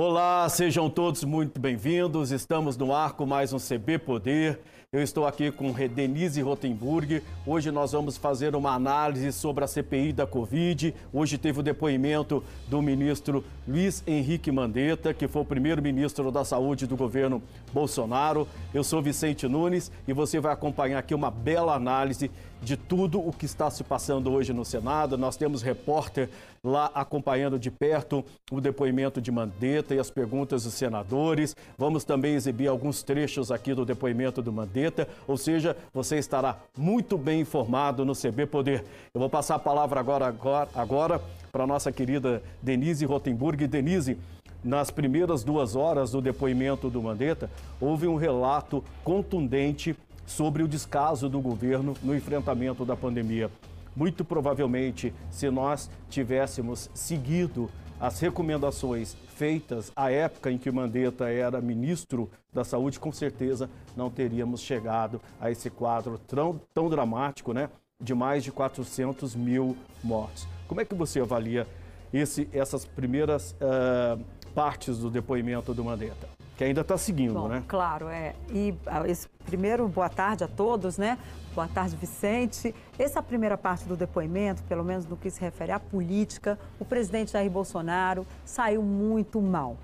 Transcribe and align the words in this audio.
Olá, 0.00 0.48
sejam 0.48 0.88
todos 0.88 1.24
muito 1.24 1.60
bem-vindos. 1.60 2.30
Estamos 2.30 2.76
no 2.76 2.94
ar 2.94 3.14
com 3.14 3.26
mais 3.26 3.52
um 3.52 3.58
CB 3.58 3.98
Poder. 3.98 4.60
Eu 4.92 5.02
estou 5.02 5.26
aqui 5.26 5.50
com 5.50 5.72
Denise 5.72 6.40
Rotenburg. 6.40 7.20
Hoje 7.44 7.72
nós 7.72 7.90
vamos 7.90 8.16
fazer 8.16 8.54
uma 8.54 8.74
análise 8.74 9.32
sobre 9.32 9.64
a 9.64 9.66
CPI 9.66 10.12
da 10.12 10.24
Covid. 10.24 10.94
Hoje 11.12 11.36
teve 11.36 11.58
o 11.58 11.62
depoimento 11.64 12.44
do 12.68 12.80
ministro 12.80 13.44
Luiz 13.66 14.04
Henrique 14.06 14.52
Mandetta, 14.52 15.12
que 15.12 15.26
foi 15.26 15.42
o 15.42 15.44
primeiro 15.44 15.82
ministro 15.82 16.30
da 16.30 16.44
Saúde 16.44 16.86
do 16.86 16.96
governo 16.96 17.42
Bolsonaro. 17.72 18.46
Eu 18.72 18.84
sou 18.84 19.02
Vicente 19.02 19.48
Nunes 19.48 19.90
e 20.06 20.12
você 20.12 20.38
vai 20.38 20.52
acompanhar 20.52 21.00
aqui 21.00 21.12
uma 21.12 21.30
bela 21.30 21.74
análise 21.74 22.30
de 22.62 22.76
tudo 22.76 23.20
o 23.20 23.32
que 23.32 23.46
está 23.46 23.70
se 23.70 23.84
passando 23.84 24.32
hoje 24.32 24.52
no 24.52 24.64
Senado. 24.64 25.16
Nós 25.16 25.36
temos 25.36 25.62
repórter 25.62 26.28
lá 26.62 26.90
acompanhando 26.94 27.58
de 27.58 27.70
perto 27.70 28.24
o 28.50 28.60
depoimento 28.60 29.20
de 29.20 29.30
Mandetta 29.30 29.94
e 29.94 29.98
as 29.98 30.10
perguntas 30.10 30.64
dos 30.64 30.74
senadores. 30.74 31.54
Vamos 31.76 32.04
também 32.04 32.34
exibir 32.34 32.68
alguns 32.68 33.02
trechos 33.02 33.50
aqui 33.50 33.74
do 33.74 33.84
depoimento 33.84 34.42
do 34.42 34.52
Mandetta, 34.52 35.08
ou 35.26 35.36
seja, 35.36 35.76
você 35.92 36.18
estará 36.18 36.58
muito 36.76 37.16
bem 37.16 37.40
informado 37.40 38.04
no 38.04 38.14
CB 38.14 38.46
Poder. 38.46 38.84
Eu 39.14 39.20
vou 39.20 39.30
passar 39.30 39.54
a 39.54 39.60
palavra 39.60 40.00
agora, 40.00 40.26
agora, 40.26 40.68
agora 40.74 41.22
para 41.52 41.64
a 41.64 41.66
nossa 41.66 41.90
querida 41.92 42.42
Denise 42.62 43.04
Rotenburg. 43.04 43.66
Denise, 43.66 44.18
nas 44.62 44.90
primeiras 44.90 45.44
duas 45.44 45.76
horas 45.76 46.10
do 46.10 46.20
depoimento 46.20 46.90
do 46.90 47.02
Mandetta, 47.02 47.50
houve 47.80 48.06
um 48.06 48.16
relato 48.16 48.82
contundente 49.04 49.96
sobre 50.28 50.62
o 50.62 50.68
descaso 50.68 51.28
do 51.28 51.40
governo 51.40 51.96
no 52.02 52.14
enfrentamento 52.14 52.84
da 52.84 52.94
pandemia. 52.94 53.50
Muito 53.96 54.24
provavelmente, 54.24 55.12
se 55.30 55.50
nós 55.50 55.90
tivéssemos 56.08 56.90
seguido 56.94 57.68
as 57.98 58.20
recomendações 58.20 59.16
feitas 59.34 59.90
à 59.96 60.10
época 60.10 60.52
em 60.52 60.58
que 60.58 60.70
Mandetta 60.70 61.28
era 61.28 61.60
ministro 61.60 62.30
da 62.52 62.62
Saúde, 62.62 63.00
com 63.00 63.10
certeza 63.10 63.68
não 63.96 64.10
teríamos 64.10 64.60
chegado 64.60 65.20
a 65.40 65.50
esse 65.50 65.70
quadro 65.70 66.18
tão, 66.18 66.60
tão 66.72 66.88
dramático, 66.88 67.52
né? 67.52 67.70
De 68.00 68.14
mais 68.14 68.44
de 68.44 68.52
400 68.52 69.34
mil 69.34 69.76
mortes. 70.04 70.46
Como 70.68 70.80
é 70.80 70.84
que 70.84 70.94
você 70.94 71.20
avalia 71.20 71.66
esse, 72.12 72.48
essas 72.52 72.84
primeiras 72.84 73.52
uh, 73.52 74.22
partes 74.54 74.98
do 74.98 75.10
depoimento 75.10 75.74
do 75.74 75.82
Mandetta? 75.82 76.37
Que 76.58 76.64
ainda 76.64 76.80
está 76.80 76.98
seguindo, 76.98 77.34
Bom, 77.34 77.46
né? 77.46 77.62
Claro, 77.68 78.08
é. 78.08 78.34
E 78.52 78.74
ah, 78.84 79.06
esse 79.06 79.28
primeiro, 79.46 79.86
boa 79.86 80.08
tarde 80.08 80.42
a 80.42 80.48
todos, 80.48 80.98
né? 80.98 81.16
Boa 81.54 81.68
tarde, 81.68 81.94
Vicente. 81.94 82.74
Essa 82.98 83.22
primeira 83.22 83.56
parte 83.56 83.86
do 83.86 83.96
depoimento, 83.96 84.64
pelo 84.64 84.82
menos 84.84 85.06
no 85.06 85.16
que 85.16 85.30
se 85.30 85.40
refere 85.40 85.70
à 85.70 85.78
política, 85.78 86.58
o 86.80 86.84
presidente 86.84 87.30
Jair 87.30 87.48
Bolsonaro 87.48 88.26
saiu 88.44 88.82
muito 88.82 89.40
mal. 89.40 89.76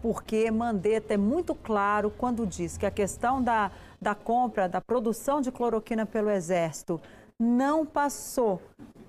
Porque 0.00 0.50
Mandetta 0.50 1.12
é 1.12 1.16
muito 1.18 1.54
claro 1.54 2.10
quando 2.10 2.46
diz 2.46 2.78
que 2.78 2.86
a 2.86 2.90
questão 2.90 3.42
da, 3.42 3.70
da 4.00 4.14
compra, 4.14 4.66
da 4.66 4.80
produção 4.80 5.42
de 5.42 5.52
cloroquina 5.52 6.06
pelo 6.06 6.30
Exército 6.30 6.98
não 7.38 7.84
passou 7.84 8.58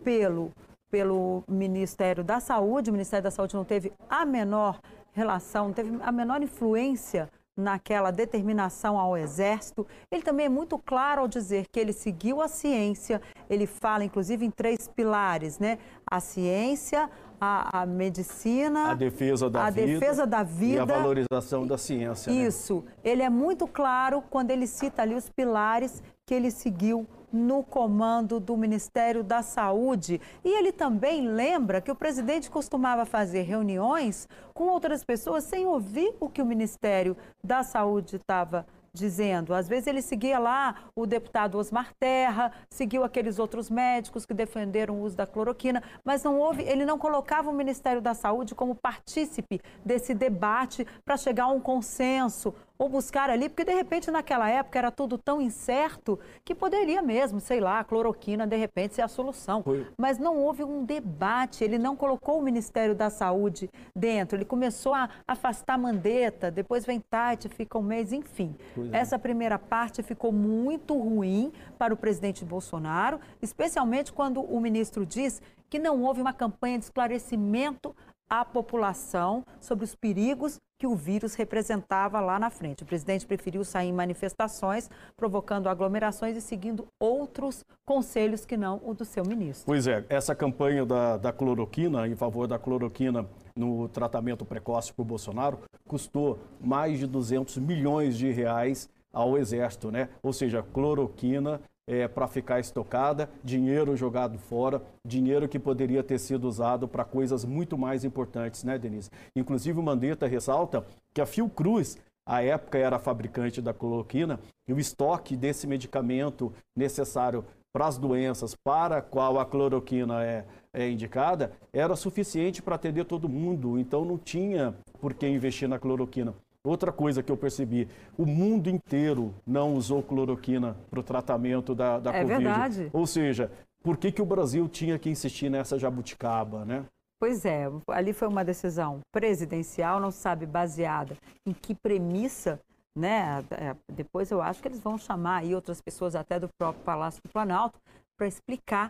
pelo, 0.04 0.52
pelo 0.92 1.42
Ministério 1.48 2.22
da 2.22 2.42
Saúde, 2.42 2.90
o 2.90 2.94
Ministério 2.94 3.24
da 3.24 3.32
Saúde 3.32 3.56
não 3.56 3.64
teve 3.64 3.94
a 4.10 4.26
menor 4.26 4.78
relação, 5.14 5.72
teve 5.72 5.98
a 6.02 6.12
menor 6.12 6.42
influência 6.42 7.30
naquela 7.56 8.12
determinação 8.12 8.98
ao 8.98 9.16
exército. 9.16 9.86
Ele 10.12 10.24
também 10.24 10.48
é 10.48 10.50
muito 10.50 10.78
claro 10.78 11.22
ao 11.22 11.28
dizer 11.28 11.66
que 11.72 11.80
ele 11.80 11.94
seguiu 11.94 12.42
a 12.42 12.48
ciência, 12.48 13.22
ele 13.50 13.68
fala 13.68 14.04
inclusive 14.04 14.46
em 14.46 14.52
três 14.52 14.88
pilares, 14.88 15.60
né? 15.60 15.78
A 16.10 16.20
ciência, 16.20 17.10
a, 17.40 17.82
a 17.82 17.86
medicina, 17.86 18.92
a 18.92 18.94
defesa 18.96 19.50
da 19.50 19.66
a 19.66 19.70
vida, 19.70 19.88
defesa 19.88 20.26
da 20.26 20.44
vida 20.44 20.76
e 20.76 20.80
a 20.80 20.86
valorização 20.86 21.68
da 21.68 21.78
ciência. 21.78 22.32
Né? 22.32 22.40
Isso. 22.40 22.84
Né? 22.86 22.94
Ele 23.04 23.22
é 23.22 23.30
muito 23.30 23.68
claro 23.68 24.24
quando 24.30 24.52
ele 24.52 24.66
cita 24.66 25.02
ali 25.02 25.14
os 25.14 25.30
pilares 25.30 26.02
que 26.26 26.34
ele 26.34 26.52
seguiu 26.52 27.08
no 27.32 27.64
comando 27.64 28.40
do 28.40 28.56
Ministério 28.56 29.24
da 29.24 29.42
Saúde. 29.42 30.22
E 30.44 30.50
ele 30.50 30.72
também 30.72 31.28
lembra 31.28 31.82
que 31.82 31.92
o 31.92 31.96
presidente 31.96 32.50
costumava 32.50 33.06
fazer 33.06 33.42
reuniões 33.42 34.28
com 34.54 34.66
outras 34.66 35.04
pessoas 35.04 35.44
sem 35.44 35.66
ouvir 35.66 36.16
o 36.20 36.30
que 36.30 36.42
o 36.42 36.46
Ministério 36.46 37.18
da 37.44 37.64
Saúde 37.64 38.18
estava 38.18 38.66
dizendo. 38.96 39.56
Às 39.56 39.68
vezes 39.68 39.88
ele 39.88 40.04
seguia 40.04 40.38
lá 40.38 40.76
o 40.96 41.08
deputado 41.08 41.58
Osmar 41.58 41.92
Terra, 42.00 42.52
seguiu 42.70 43.04
aqueles 43.04 43.40
outros 43.40 43.68
médicos 43.68 44.24
que 44.24 44.36
defenderam 44.36 45.00
o 45.00 45.02
uso 45.02 45.18
da 45.18 45.26
cloroquina, 45.26 45.82
mas 46.06 46.24
não 46.24 46.40
houve, 46.40 46.62
ele 46.62 46.86
não 46.86 47.00
colocava 47.00 47.50
o 47.50 47.54
Ministério 47.54 48.02
da 48.02 48.14
Saúde 48.14 48.54
como 48.54 48.76
partícipe 48.76 49.60
desse 49.84 50.14
debate 50.14 50.86
para 51.04 51.18
chegar 51.18 51.46
a 51.46 51.48
um 51.48 51.60
consenso 51.60 52.54
ou 52.78 52.90
buscar 52.90 53.30
ali, 53.30 53.50
porque 53.50 53.64
de 53.64 53.74
repente 53.74 54.10
naquela 54.10 54.50
época 54.50 54.80
era 54.80 54.92
tudo 54.92 55.18
tão 55.18 55.42
incerto 55.42 56.20
que 56.44 56.56
poderia 56.56 57.02
mesmo, 57.02 57.40
sei 57.40 57.60
lá, 57.60 57.80
a 57.80 57.84
cloroquina 57.84 58.48
de 58.48 58.58
repente 58.58 58.96
ser 58.96 59.02
a 59.02 59.08
solução. 59.08 59.64
Foi. 59.64 59.88
Mas 59.98 60.18
não 60.18 60.38
houve 60.38 60.64
um 60.64 60.84
debate, 60.84 61.64
ele 61.64 61.78
não 61.78 61.96
colocou 61.96 62.40
o 62.40 62.42
Ministério 62.42 62.96
da 62.96 63.10
Saúde 63.10 63.70
dentro, 63.96 64.38
ele 64.38 64.46
começou 64.46 64.94
a 64.94 65.10
afastar 65.28 65.78
Mandetta, 65.78 66.50
depois 66.50 66.86
vem 66.86 67.00
Tite, 67.00 67.48
fica 67.48 67.78
um 67.78 67.84
mês, 67.84 68.12
enfim. 68.12 68.56
É. 68.92 68.98
Essa 68.98 69.20
primeira 69.20 69.60
parte 69.60 70.02
ficou 70.02 70.32
muito 70.32 70.98
ruim 70.98 71.52
para 71.78 71.94
o 71.94 71.98
presidente 71.98 72.44
Bolsonaro, 72.44 73.20
especialmente 73.42 74.12
quando 74.12 74.42
o 74.42 74.60
ministro 74.60 75.06
diz 75.06 75.42
que 75.70 75.80
não 75.80 76.04
houve 76.04 76.22
uma 76.22 76.34
campanha 76.34 76.78
de 76.78 76.86
esclarecimento 76.86 77.96
à 78.30 78.44
população 78.44 79.44
sobre 79.60 79.86
os 79.86 79.96
perigos 79.96 80.60
que 80.78 80.88
o 80.88 80.96
vírus 80.96 81.36
representava 81.36 82.20
lá 82.20 82.38
na 82.38 82.50
frente. 82.50 82.84
O 82.84 82.86
presidente 82.86 83.26
preferiu 83.26 83.64
sair 83.64 83.88
em 83.88 83.94
manifestações, 83.94 84.90
provocando 85.16 85.70
aglomerações 85.70 86.36
e 86.36 86.42
seguindo 86.42 86.86
outros 87.00 87.64
conselhos 87.86 88.46
que 88.46 88.58
não 88.58 88.82
o 88.84 88.94
do 88.94 89.06
seu 89.06 89.24
ministro. 89.26 89.66
Pois 89.66 89.88
é, 89.88 90.04
essa 90.10 90.36
campanha 90.36 90.86
da, 90.86 91.16
da 91.18 91.32
cloroquina, 91.32 92.08
em 92.08 92.16
favor 92.16 92.48
da 92.48 92.60
cloroquina 92.60 93.26
no 93.56 93.88
tratamento 93.88 94.44
precoce 94.44 94.92
por 94.92 95.06
Bolsonaro, 95.06 95.60
custou 95.88 96.40
mais 96.60 97.00
de 97.00 97.08
200 97.08 97.58
milhões 97.60 98.18
de 98.18 98.30
reais 98.32 98.90
ao 99.14 99.38
Exército, 99.38 99.92
né? 99.92 100.10
Ou 100.24 100.34
seja, 100.34 100.64
cloroquina 100.64 101.62
é, 101.88 102.08
para 102.08 102.28
ficar 102.28 102.60
estocada, 102.60 103.30
dinheiro 103.44 103.96
jogado 103.96 104.38
fora, 104.38 104.82
dinheiro 105.06 105.48
que 105.48 105.60
poderia 105.60 106.04
ter 106.04 106.20
sido 106.20 106.48
usado 106.48 106.88
para 106.88 107.04
coisas 107.04 107.44
muito 107.44 107.78
mais 107.78 108.04
importantes, 108.04 108.64
né, 108.64 108.78
Denise? 108.78 109.10
Inclusive 109.36 109.80
o 109.80 109.84
Mandetta 109.84 110.28
ressalta 110.28 110.86
que 111.14 111.22
a 111.22 111.26
Fiocruz, 111.26 111.98
à 112.26 112.42
época 112.42 112.78
era 112.78 113.00
fabricante 113.00 113.62
da 113.62 113.74
cloroquina, 113.74 114.40
e 114.68 114.74
o 114.74 114.80
estoque 114.80 115.36
desse 115.36 115.68
medicamento 115.68 116.54
necessário 116.76 117.44
para 117.74 117.88
as 117.88 117.98
doenças 117.98 118.56
para 118.56 118.98
a 118.98 119.02
qual 119.02 119.40
a 119.40 119.46
cloroquina 119.46 120.24
é, 120.24 120.46
é 120.72 120.90
indicada, 120.90 121.52
era 121.74 121.96
suficiente 121.96 122.62
para 122.62 122.76
atender 122.76 123.04
todo 123.04 123.28
mundo, 123.28 123.80
então 123.80 124.06
não 124.06 124.18
tinha 124.18 124.76
por 125.02 125.14
que 125.14 125.28
investir 125.28 125.68
na 125.68 125.80
cloroquina. 125.80 126.34
Outra 126.66 126.94
coisa 126.94 127.22
que 127.22 127.30
eu 127.30 127.36
percebi, 127.36 127.90
o 128.18 128.26
mundo 128.26 128.70
inteiro 128.70 129.36
não 129.46 129.74
usou 129.74 130.02
cloroquina 130.02 130.78
para 130.90 131.00
o 131.02 131.04
tratamento 131.04 131.76
da, 131.76 132.00
da 132.00 132.16
é 132.16 132.22
Covid. 132.22 132.44
Verdade. 132.44 132.90
Ou 132.94 133.06
seja, 133.06 133.52
por 133.84 133.98
que, 133.98 134.14
que 134.14 134.22
o 134.22 134.26
Brasil 134.26 134.70
tinha 134.70 134.98
que 134.98 135.10
insistir 135.10 135.50
nessa 135.50 135.78
jabuticaba, 135.78 136.64
né? 136.64 136.86
Pois 137.20 137.44
é, 137.44 137.66
ali 137.90 138.14
foi 138.14 138.30
uma 138.30 138.46
decisão 138.46 139.02
presidencial, 139.12 140.00
não 140.00 140.10
sabe 140.10 140.46
baseada 140.46 141.18
em 141.46 141.54
que 141.54 141.76
premissa, 141.76 142.58
né? 142.96 143.44
É, 143.52 143.76
depois 143.92 144.32
eu 144.32 144.42
acho 144.42 144.62
que 144.62 144.70
eles 144.70 144.80
vão 144.80 144.98
chamar 144.98 145.40
aí 145.40 145.54
outras 145.54 145.82
pessoas 145.82 146.16
até 146.16 146.40
do 146.40 146.48
próprio 146.58 146.84
Palácio 146.86 147.22
do 147.22 147.30
Planalto 147.30 147.78
para 148.18 148.28
explicar 148.28 148.90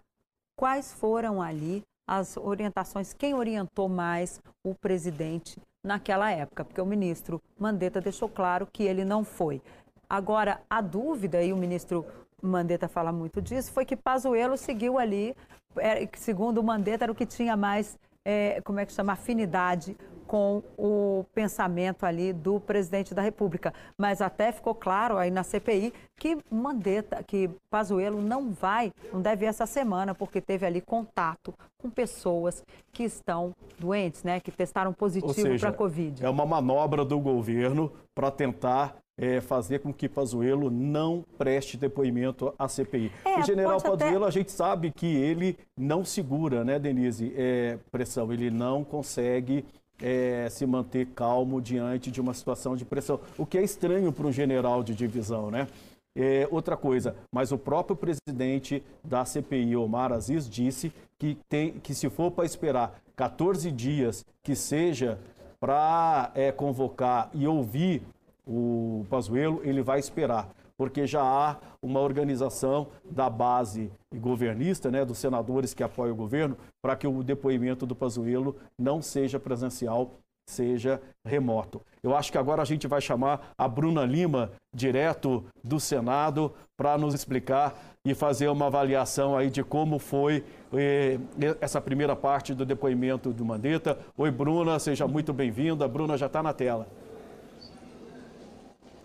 quais 0.56 0.94
foram 0.94 1.42
ali 1.42 1.81
as 2.08 2.38
orientações, 2.38 3.14
quem 3.14 3.34
orientou 3.34 3.90
mais 3.90 4.40
o 4.64 4.76
presidente 4.76 5.60
naquela 5.83 6.31
época, 6.31 6.63
porque 6.63 6.80
o 6.80 6.85
ministro 6.85 7.41
Mandetta 7.59 8.00
deixou 8.00 8.30
claro 8.30 8.68
que 8.71 8.83
ele 8.83 9.03
não 9.03 9.24
foi. 9.24 9.62
Agora, 10.09 10.62
a 10.69 10.80
dúvida, 10.80 11.44
e 11.44 11.51
o 11.51 11.57
ministro 11.57 12.06
Mandetta 12.41 12.88
fala 12.88 13.12
muito 13.12 13.41
disso, 13.41 13.71
foi 13.71 13.85
que 13.85 13.95
Pazuello 13.95 14.56
seguiu 14.56 14.97
ali, 14.97 15.35
é, 15.77 16.07
segundo 16.15 16.59
o 16.59 16.63
Mandetta, 16.63 17.06
era 17.06 17.12
o 17.12 17.15
que 17.15 17.25
tinha 17.25 17.57
mais, 17.57 17.97
é, 18.24 18.62
como 18.62 18.80
é 18.80 18.85
que 18.85 18.94
chama, 18.94 19.13
afinidade 19.13 19.97
com 20.33 20.63
o 20.80 21.24
pensamento 21.35 22.07
ali 22.07 22.33
do 22.33 22.59
presidente 22.59 23.13
da 23.13 23.21
República. 23.21 23.71
Mas 23.95 24.19
até 24.19 24.51
ficou 24.51 24.74
claro 24.74 25.15
aí 25.15 25.30
na 25.30 25.44
CPI 25.44 25.94
que 26.18 26.39
Mandetta, 26.50 27.21
que 27.21 27.51
Pazuello 27.69 28.19
não 28.19 28.51
vai, 28.51 28.91
não 29.13 29.21
deve 29.21 29.45
ir 29.45 29.50
essa 29.50 29.68
semana, 29.68 30.15
porque 30.15 30.41
teve 30.41 30.65
ali 30.65 30.81
contato 30.81 31.53
com 31.77 31.88
pessoas 31.88 32.63
que 32.91 33.03
estão 33.03 33.53
doentes, 33.77 34.24
né? 34.24 34.39
Que 34.39 34.50
testaram 34.50 34.91
positivo 34.91 35.59
para 35.59 35.69
a 35.69 35.74
Covid. 35.74 36.25
É 36.25 36.30
uma 36.30 36.47
manobra 36.47 37.06
do 37.06 37.19
governo 37.19 37.91
para 38.15 38.31
tentar 38.31 38.95
é, 39.15 39.39
fazer 39.39 39.81
com 39.81 39.94
que 39.94 40.09
Pazuello 40.09 40.71
não 40.71 41.24
preste 41.38 41.77
depoimento 41.77 42.51
à 42.57 42.68
CPI. 42.68 43.12
É, 43.24 43.38
o 43.38 43.44
general 43.44 43.80
Pazuello, 43.80 44.24
até... 44.24 44.27
a 44.27 44.31
gente 44.31 44.51
sabe 44.51 44.91
que 44.91 45.06
ele 45.06 45.59
não 45.77 46.03
segura, 46.03 46.63
né, 46.63 46.80
Denise, 46.80 47.31
é, 47.38 47.77
pressão, 47.91 48.33
ele 48.33 48.50
não 48.50 48.83
consegue 48.83 49.63
é, 50.04 50.50
se 50.50 50.66
manter 50.66 51.08
calmo 51.16 51.62
diante 51.62 52.12
de 52.12 52.20
uma 52.20 52.34
situação 52.34 52.76
de 52.76 52.84
pressão, 52.84 53.22
o 53.38 53.46
que 53.46 53.58
é 53.58 53.64
estranho 53.64 54.12
para 54.12 54.28
um 54.28 54.32
general 54.32 54.84
de 54.84 54.94
divisão, 54.94 55.50
né? 55.50 55.68
É, 56.16 56.48
outra 56.52 56.78
coisa, 56.78 57.16
mas 57.32 57.52
o 57.52 57.58
próprio 57.58 57.96
presidente 57.96 58.84
da 59.04 59.26
CPI, 59.26 59.76
Omar 59.76 60.12
Aziz, 60.12 60.48
disse 60.48 60.94
que, 61.18 61.38
tem, 61.50 61.80
que 61.80 61.96
se 61.96 62.08
for 62.10 62.30
para 62.30 62.46
esperar 62.46 63.02
14 63.16 63.72
dias 63.72 64.24
que 64.44 64.56
seja 64.56 65.18
para 65.60 66.32
é, 66.36 66.52
convocar 66.52 67.32
e 67.34 67.48
ouvir 67.48 68.04
o 68.46 69.06
Pazuello, 69.10 69.62
ele 69.64 69.82
vai 69.82 70.00
esperar, 70.00 70.50
porque 70.83 71.07
já 71.07 71.24
há 71.24 71.56
uma 71.81 72.01
organização 72.01 72.88
da 73.09 73.30
base 73.30 73.89
governista, 74.13 74.91
né, 74.91 75.06
dos 75.06 75.18
senadores 75.18 75.74
que 75.74 75.81
apoiam 75.81 76.12
o 76.12 76.18
governo, 76.18 76.57
para 76.81 76.94
que 76.97 77.07
o 77.07 77.24
depoimento 77.24 77.85
do 77.85 77.95
Pazuello 77.95 78.57
não 78.77 79.01
seja 79.01 79.39
presencial 79.39 80.12
seja 80.45 81.01
remoto. 81.25 81.81
Eu 82.03 82.13
acho 82.13 82.30
que 82.30 82.38
agora 82.38 82.62
a 82.62 82.65
gente 82.65 82.85
vai 82.85 83.00
chamar 83.00 83.53
a 83.57 83.65
Bruna 83.65 84.03
Lima, 84.03 84.51
direto 84.75 85.45
do 85.63 85.80
Senado, 85.80 86.51
para 86.75 86.97
nos 86.97 87.13
explicar 87.13 87.74
e 88.06 88.13
fazer 88.13 88.50
uma 88.50 88.65
avaliação 88.65 89.38
aí 89.38 89.50
de 89.50 89.63
como 89.63 90.00
foi 90.00 90.44
eh, 90.74 91.18
essa 91.62 91.80
primeira 91.80 92.13
parte 92.13 92.53
do 92.53 92.65
depoimento 92.65 93.31
do 93.31 93.45
Mandetta. 93.45 93.97
Oi, 94.18 94.30
Bruna, 94.30 94.77
seja 94.80 95.07
muito 95.07 95.31
bem-vinda. 95.31 95.88
Bruna 95.88 96.18
já 96.18 96.25
está 96.25 96.44
na 96.44 96.51
tela. 96.51 96.89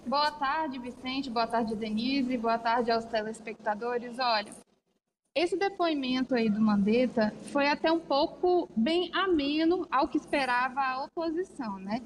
Boa 0.08 0.30
tarde, 0.30 0.78
Vicente. 0.78 1.28
Boa 1.28 1.46
tarde, 1.46 1.76
Denise. 1.76 2.38
Boa 2.38 2.56
tarde 2.56 2.90
aos 2.90 3.04
telespectadores. 3.04 4.18
Olha, 4.18 4.50
esse 5.34 5.54
depoimento 5.54 6.34
aí 6.34 6.48
do 6.48 6.58
Mandetta 6.58 7.30
foi 7.52 7.68
até 7.68 7.92
um 7.92 8.00
pouco 8.00 8.70
bem 8.74 9.10
ameno 9.12 9.86
ao 9.90 10.08
que 10.08 10.16
esperava 10.16 10.80
a 10.80 11.04
oposição, 11.04 11.78
né? 11.78 12.00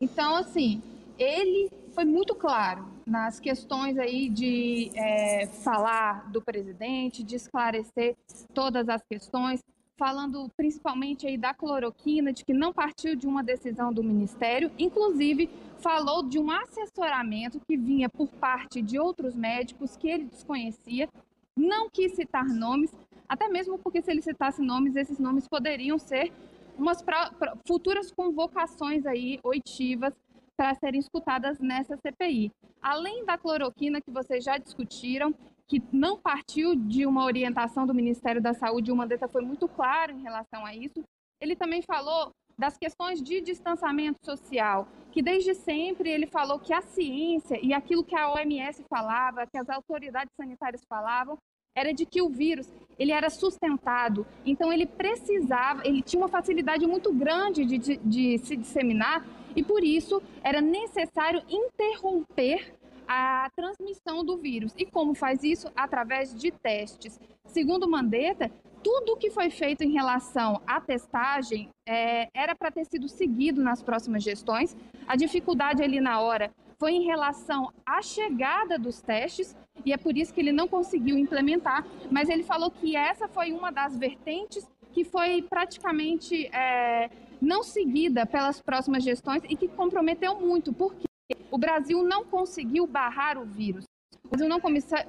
Então, 0.00 0.34
assim, 0.36 0.82
ele 1.18 1.70
foi 1.94 2.06
muito 2.06 2.34
claro 2.34 2.86
nas 3.06 3.38
questões 3.38 3.98
aí 3.98 4.30
de 4.30 4.90
é, 4.94 5.46
falar 5.46 6.32
do 6.32 6.40
presidente, 6.40 7.22
de 7.22 7.36
esclarecer 7.36 8.16
todas 8.54 8.88
as 8.88 9.02
questões, 9.02 9.60
falando 10.02 10.50
principalmente 10.56 11.28
aí 11.28 11.38
da 11.38 11.54
cloroquina, 11.54 12.32
de 12.32 12.44
que 12.44 12.52
não 12.52 12.72
partiu 12.72 13.14
de 13.14 13.24
uma 13.24 13.40
decisão 13.40 13.92
do 13.92 14.02
Ministério, 14.02 14.68
inclusive 14.76 15.48
falou 15.78 16.24
de 16.24 16.40
um 16.40 16.50
assessoramento 16.50 17.60
que 17.60 17.76
vinha 17.76 18.08
por 18.08 18.26
parte 18.26 18.82
de 18.82 18.98
outros 18.98 19.36
médicos 19.36 19.96
que 19.96 20.08
ele 20.08 20.24
desconhecia 20.24 21.08
não 21.56 21.88
quis 21.88 22.16
citar 22.16 22.44
nomes, 22.46 22.92
até 23.28 23.48
mesmo 23.48 23.78
porque 23.78 24.02
se 24.02 24.10
ele 24.10 24.22
citasse 24.22 24.60
nomes, 24.60 24.96
esses 24.96 25.20
nomes 25.20 25.46
poderiam 25.46 25.96
ser 26.00 26.32
umas 26.76 27.00
pra, 27.00 27.30
pra, 27.30 27.56
futuras 27.64 28.10
convocações 28.10 29.06
aí 29.06 29.38
oitivas 29.44 30.12
para 30.56 30.74
serem 30.74 30.98
escutadas 30.98 31.60
nessa 31.60 31.96
CPI. 31.96 32.50
Além 32.80 33.24
da 33.24 33.38
cloroquina 33.38 34.00
que 34.00 34.10
vocês 34.10 34.42
já 34.42 34.58
discutiram, 34.58 35.32
que 35.72 35.82
não 35.90 36.18
partiu 36.18 36.76
de 36.76 37.06
uma 37.06 37.24
orientação 37.24 37.86
do 37.86 37.94
Ministério 37.94 38.42
da 38.42 38.52
Saúde, 38.52 38.92
o 38.92 38.96
Mandetta 38.96 39.26
foi 39.26 39.40
muito 39.40 39.66
claro 39.66 40.12
em 40.12 40.20
relação 40.20 40.66
a 40.66 40.76
isso. 40.76 41.02
Ele 41.40 41.56
também 41.56 41.80
falou 41.80 42.30
das 42.58 42.76
questões 42.76 43.22
de 43.22 43.40
distanciamento 43.40 44.18
social, 44.22 44.86
que 45.10 45.22
desde 45.22 45.54
sempre 45.54 46.10
ele 46.10 46.26
falou 46.26 46.58
que 46.58 46.74
a 46.74 46.82
ciência 46.82 47.58
e 47.62 47.72
aquilo 47.72 48.04
que 48.04 48.14
a 48.14 48.30
OMS 48.34 48.84
falava, 48.86 49.46
que 49.46 49.56
as 49.56 49.66
autoridades 49.70 50.30
sanitárias 50.38 50.84
falavam, 50.86 51.38
era 51.74 51.94
de 51.94 52.04
que 52.04 52.20
o 52.20 52.28
vírus 52.28 52.70
ele 52.98 53.10
era 53.10 53.30
sustentado, 53.30 54.26
então 54.44 54.70
ele 54.70 54.84
precisava, 54.84 55.80
ele 55.86 56.02
tinha 56.02 56.20
uma 56.20 56.28
facilidade 56.28 56.86
muito 56.86 57.10
grande 57.14 57.64
de, 57.64 57.78
de, 57.78 57.96
de 57.96 58.38
se 58.40 58.58
disseminar 58.58 59.24
e 59.56 59.62
por 59.62 59.82
isso 59.82 60.22
era 60.44 60.60
necessário 60.60 61.42
interromper 61.48 62.74
a 63.14 63.50
transmissão 63.50 64.24
do 64.24 64.38
vírus. 64.38 64.72
E 64.76 64.86
como 64.86 65.14
faz 65.14 65.42
isso? 65.42 65.70
Através 65.76 66.34
de 66.34 66.50
testes. 66.50 67.20
Segundo 67.44 67.86
Mandetta, 67.86 68.50
tudo 68.82 69.18
que 69.18 69.30
foi 69.30 69.50
feito 69.50 69.84
em 69.84 69.92
relação 69.92 70.62
à 70.66 70.80
testagem 70.80 71.68
é, 71.86 72.28
era 72.34 72.54
para 72.54 72.70
ter 72.70 72.86
sido 72.86 73.06
seguido 73.08 73.62
nas 73.62 73.82
próximas 73.82 74.22
gestões. 74.22 74.74
A 75.06 75.14
dificuldade 75.14 75.82
ali 75.82 76.00
na 76.00 76.20
hora 76.20 76.50
foi 76.78 76.92
em 76.92 77.04
relação 77.04 77.70
à 77.84 78.00
chegada 78.00 78.78
dos 78.78 79.02
testes 79.02 79.54
e 79.84 79.92
é 79.92 79.98
por 79.98 80.16
isso 80.16 80.32
que 80.32 80.40
ele 80.40 80.52
não 80.52 80.66
conseguiu 80.66 81.18
implementar. 81.18 81.86
Mas 82.10 82.30
ele 82.30 82.42
falou 82.42 82.70
que 82.70 82.96
essa 82.96 83.28
foi 83.28 83.52
uma 83.52 83.70
das 83.70 83.94
vertentes 83.94 84.66
que 84.90 85.04
foi 85.04 85.42
praticamente 85.42 86.46
é, 86.46 87.10
não 87.42 87.62
seguida 87.62 88.24
pelas 88.24 88.60
próximas 88.62 89.04
gestões 89.04 89.42
e 89.48 89.54
que 89.54 89.68
comprometeu 89.68 90.40
muito, 90.40 90.72
porque 90.72 91.11
o 91.50 91.58
Brasil 91.58 92.02
não 92.02 92.24
conseguiu 92.24 92.86
barrar 92.86 93.38
o 93.38 93.44
vírus. 93.44 93.84
O 94.24 94.28
Brasil 94.28 94.48
não, 94.48 94.60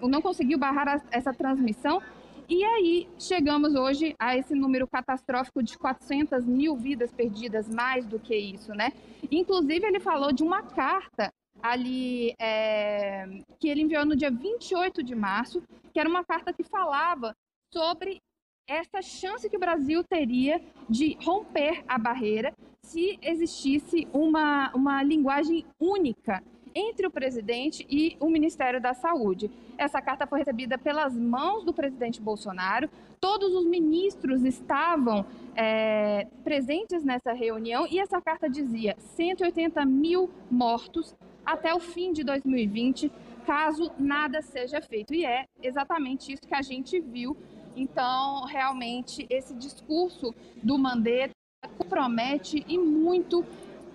não 0.09 0.21
conseguiu 0.21 0.57
barrar 0.57 0.87
a, 0.87 1.01
essa 1.11 1.33
transmissão 1.33 2.01
e 2.49 2.63
aí 2.63 3.09
chegamos 3.17 3.73
hoje 3.73 4.13
a 4.19 4.37
esse 4.37 4.53
número 4.53 4.87
catastrófico 4.87 5.63
de 5.63 5.77
400 5.77 6.45
mil 6.45 6.75
vidas 6.75 7.11
perdidas, 7.11 7.69
mais 7.69 8.05
do 8.05 8.19
que 8.19 8.35
isso, 8.35 8.73
né? 8.73 8.91
Inclusive 9.31 9.85
ele 9.85 9.99
falou 9.99 10.31
de 10.33 10.43
uma 10.43 10.61
carta 10.61 11.31
ali 11.61 12.35
é, 12.39 13.25
que 13.59 13.69
ele 13.69 13.81
enviou 13.81 14.05
no 14.05 14.15
dia 14.15 14.29
28 14.29 15.01
de 15.01 15.15
março, 15.15 15.63
que 15.93 15.99
era 15.99 16.09
uma 16.09 16.25
carta 16.25 16.51
que 16.51 16.63
falava 16.63 17.33
sobre 17.73 18.21
essa 18.67 19.01
chance 19.01 19.49
que 19.49 19.57
o 19.57 19.59
Brasil 19.59 20.03
teria 20.03 20.61
de 20.89 21.17
romper 21.21 21.83
a 21.87 21.97
barreira 21.97 22.53
se 22.81 23.17
existisse 23.21 24.07
uma, 24.13 24.71
uma 24.73 25.01
linguagem 25.03 25.65
única 25.79 26.43
entre 26.75 27.05
o 27.05 27.11
presidente 27.11 27.85
e 27.89 28.17
o 28.19 28.29
Ministério 28.29 28.81
da 28.81 28.93
Saúde. 28.93 29.51
Essa 29.77 30.01
carta 30.01 30.25
foi 30.25 30.39
recebida 30.39 30.77
pelas 30.77 31.15
mãos 31.15 31.63
do 31.63 31.73
presidente 31.73 32.21
Bolsonaro. 32.21 32.89
Todos 33.19 33.53
os 33.53 33.65
ministros 33.65 34.43
estavam 34.43 35.25
é, 35.55 36.27
presentes 36.43 37.03
nessa 37.03 37.31
reunião 37.31 37.87
e 37.89 37.99
essa 37.99 38.19
carta 38.21 38.49
dizia 38.49 38.95
180 38.97 39.85
mil 39.85 40.29
mortos 40.49 41.15
até 41.45 41.73
o 41.73 41.79
fim 41.79 42.11
de 42.11 42.23
2020, 42.23 43.11
caso 43.45 43.91
nada 43.99 44.41
seja 44.41 44.81
feito. 44.81 45.13
E 45.13 45.25
é 45.25 45.45
exatamente 45.61 46.33
isso 46.33 46.41
que 46.47 46.55
a 46.55 46.61
gente 46.61 46.99
viu. 46.99 47.37
Então, 47.75 48.45
realmente, 48.45 49.25
esse 49.29 49.53
discurso 49.53 50.33
do 50.61 50.77
Mandetta 50.77 51.33
compromete 51.77 52.63
e 52.67 52.77
muito 52.77 53.45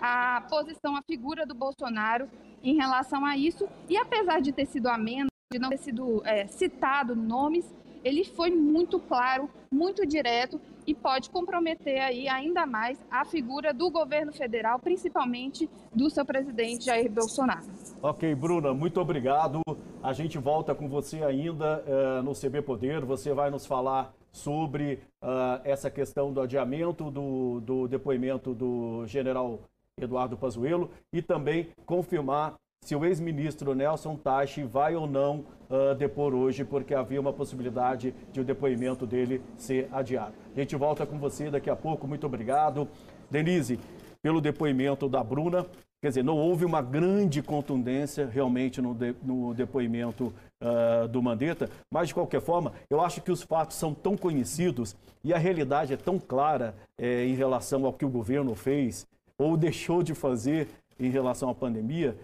a 0.01 0.41
posição, 0.49 0.95
a 0.95 1.01
figura 1.01 1.45
do 1.45 1.53
Bolsonaro 1.53 2.29
em 2.63 2.75
relação 2.75 3.25
a 3.25 3.37
isso. 3.37 3.67
E 3.87 3.97
apesar 3.97 4.41
de 4.41 4.51
ter 4.51 4.65
sido 4.65 4.87
ameno, 4.87 5.29
de 5.51 5.59
não 5.59 5.69
ter 5.69 5.77
sido 5.77 6.21
é, 6.25 6.47
citado 6.47 7.15
nomes, 7.15 7.73
ele 8.03 8.23
foi 8.23 8.49
muito 8.49 8.99
claro, 8.99 9.49
muito 9.71 10.05
direto 10.05 10.59
e 10.85 10.93
pode 10.93 11.29
comprometer 11.29 12.01
aí 12.01 12.27
ainda 12.27 12.65
mais 12.65 13.03
a 13.11 13.23
figura 13.25 13.73
do 13.73 13.89
governo 13.91 14.33
federal, 14.33 14.79
principalmente 14.79 15.69
do 15.93 16.09
seu 16.09 16.25
presidente 16.25 16.85
Jair 16.85 17.11
Bolsonaro. 17.11 17.65
Ok, 18.01 18.33
Bruna, 18.35 18.73
muito 18.73 18.99
obrigado. 18.99 19.61
A 20.01 20.13
gente 20.13 20.37
volta 20.37 20.73
com 20.73 20.87
você 20.87 21.23
ainda 21.23 21.83
uh, 21.85 22.23
no 22.23 22.33
CB 22.33 22.61
Poder. 22.61 23.05
Você 23.05 23.33
vai 23.33 23.49
nos 23.49 23.65
falar 23.65 24.13
sobre 24.31 24.99
uh, 25.23 25.61
essa 25.63 25.91
questão 25.91 26.31
do 26.31 26.41
adiamento 26.41 27.11
do, 27.11 27.59
do 27.59 27.87
depoimento 27.87 28.53
do 28.53 29.05
general 29.05 29.59
Eduardo 29.99 30.37
Pazuello 30.37 30.89
e 31.13 31.21
também 31.21 31.69
confirmar 31.85 32.55
se 32.89 32.95
o 32.95 33.05
ex-ministro 33.05 33.75
Nelson 33.75 34.15
Tachi 34.15 34.63
vai 34.63 34.95
ou 34.95 35.05
não 35.05 35.45
uh, 35.69 35.93
depor 35.95 36.33
hoje, 36.33 36.65
porque 36.65 36.95
havia 36.95 37.21
uma 37.21 37.31
possibilidade 37.31 38.15
de 38.33 38.41
o 38.41 38.43
depoimento 38.43 39.05
dele 39.05 39.43
ser 39.57 39.87
adiado. 39.91 40.33
A 40.55 40.59
gente 40.59 40.75
volta 40.75 41.05
com 41.05 41.19
você 41.19 41.51
daqui 41.51 41.69
a 41.69 41.75
pouco. 41.75 42.07
Muito 42.07 42.25
obrigado. 42.25 42.87
Denise, 43.29 43.79
pelo 44.23 44.41
depoimento 44.41 45.07
da 45.07 45.23
Bruna. 45.23 45.67
Quer 46.01 46.07
dizer, 46.07 46.23
não 46.23 46.35
houve 46.35 46.65
uma 46.65 46.81
grande 46.81 47.43
contundência 47.43 48.25
realmente 48.25 48.81
no, 48.81 48.95
de, 48.95 49.13
no 49.21 49.53
depoimento 49.53 50.33
uh, 50.59 51.07
do 51.09 51.21
Mandetta, 51.21 51.69
mas 51.91 52.07
de 52.07 52.15
qualquer 52.15 52.41
forma, 52.41 52.71
eu 52.89 53.01
acho 53.01 53.21
que 53.21 53.31
os 53.31 53.43
fatos 53.43 53.77
são 53.77 53.93
tão 53.93 54.17
conhecidos 54.17 54.95
e 55.23 55.31
a 55.31 55.37
realidade 55.37 55.93
é 55.93 55.97
tão 55.97 56.17
clara 56.17 56.73
eh, 56.97 57.25
em 57.25 57.35
relação 57.35 57.85
ao 57.85 57.91
que 57.91 58.05
o 58.05 58.09
governo 58.09 58.55
fez 58.55 59.05
ou 59.37 59.57
deixou 59.57 60.01
de 60.01 60.15
fazer 60.15 60.69
em 60.99 61.09
relação 61.09 61.49
à 61.49 61.55
pandemia, 61.55 62.15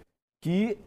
que 0.46 0.78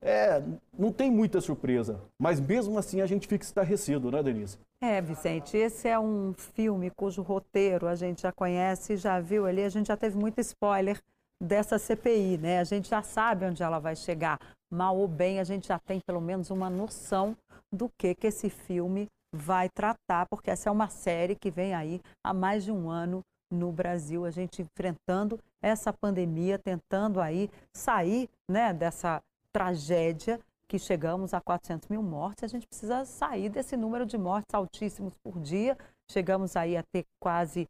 é, 0.00 0.40
não 0.78 0.92
tem 0.92 1.10
muita 1.10 1.40
surpresa. 1.40 2.00
Mas 2.22 2.38
mesmo 2.38 2.78
assim 2.78 3.00
a 3.00 3.06
gente 3.06 3.26
fica 3.26 3.44
estarrecido, 3.44 4.12
né, 4.12 4.22
Denise? 4.22 4.56
É, 4.80 5.02
Vicente, 5.02 5.56
esse 5.56 5.88
é 5.88 5.98
um 5.98 6.32
filme 6.32 6.88
cujo 6.96 7.20
roteiro 7.20 7.88
a 7.88 7.96
gente 7.96 8.22
já 8.22 8.30
conhece, 8.30 8.96
já 8.96 9.18
viu 9.18 9.44
ali, 9.44 9.64
a 9.64 9.68
gente 9.68 9.88
já 9.88 9.96
teve 9.96 10.16
muito 10.16 10.40
spoiler 10.40 11.00
dessa 11.42 11.80
CPI, 11.80 12.38
né? 12.38 12.60
A 12.60 12.64
gente 12.64 12.88
já 12.88 13.02
sabe 13.02 13.44
onde 13.44 13.60
ela 13.60 13.80
vai 13.80 13.96
chegar. 13.96 14.38
Mal 14.72 14.96
ou 14.96 15.08
bem, 15.08 15.40
a 15.40 15.44
gente 15.44 15.66
já 15.66 15.80
tem 15.80 15.98
pelo 16.06 16.20
menos 16.20 16.48
uma 16.50 16.70
noção 16.70 17.36
do 17.72 17.90
que, 17.98 18.14
que 18.14 18.28
esse 18.28 18.48
filme 18.48 19.08
vai 19.34 19.68
tratar, 19.68 20.26
porque 20.30 20.50
essa 20.50 20.68
é 20.68 20.72
uma 20.72 20.88
série 20.88 21.34
que 21.34 21.50
vem 21.50 21.74
aí 21.74 22.00
há 22.24 22.32
mais 22.32 22.62
de 22.62 22.70
um 22.70 22.88
ano 22.88 23.20
no 23.50 23.72
Brasil, 23.72 24.24
a 24.24 24.30
gente 24.30 24.62
enfrentando 24.62 25.38
essa 25.62 25.92
pandemia, 25.92 26.58
tentando 26.58 27.20
aí 27.20 27.50
sair 27.72 28.28
né, 28.48 28.72
dessa 28.72 29.22
tragédia 29.52 30.40
que 30.68 30.78
chegamos 30.78 31.32
a 31.32 31.40
400 31.40 31.88
mil 31.88 32.02
mortes, 32.02 32.44
a 32.44 32.46
gente 32.46 32.66
precisa 32.66 33.04
sair 33.04 33.48
desse 33.48 33.76
número 33.76 34.04
de 34.04 34.18
mortes 34.18 34.54
altíssimos 34.54 35.14
por 35.24 35.40
dia. 35.40 35.76
Chegamos 36.10 36.56
aí 36.56 36.76
a 36.76 36.82
ter 36.82 37.04
quase 37.18 37.66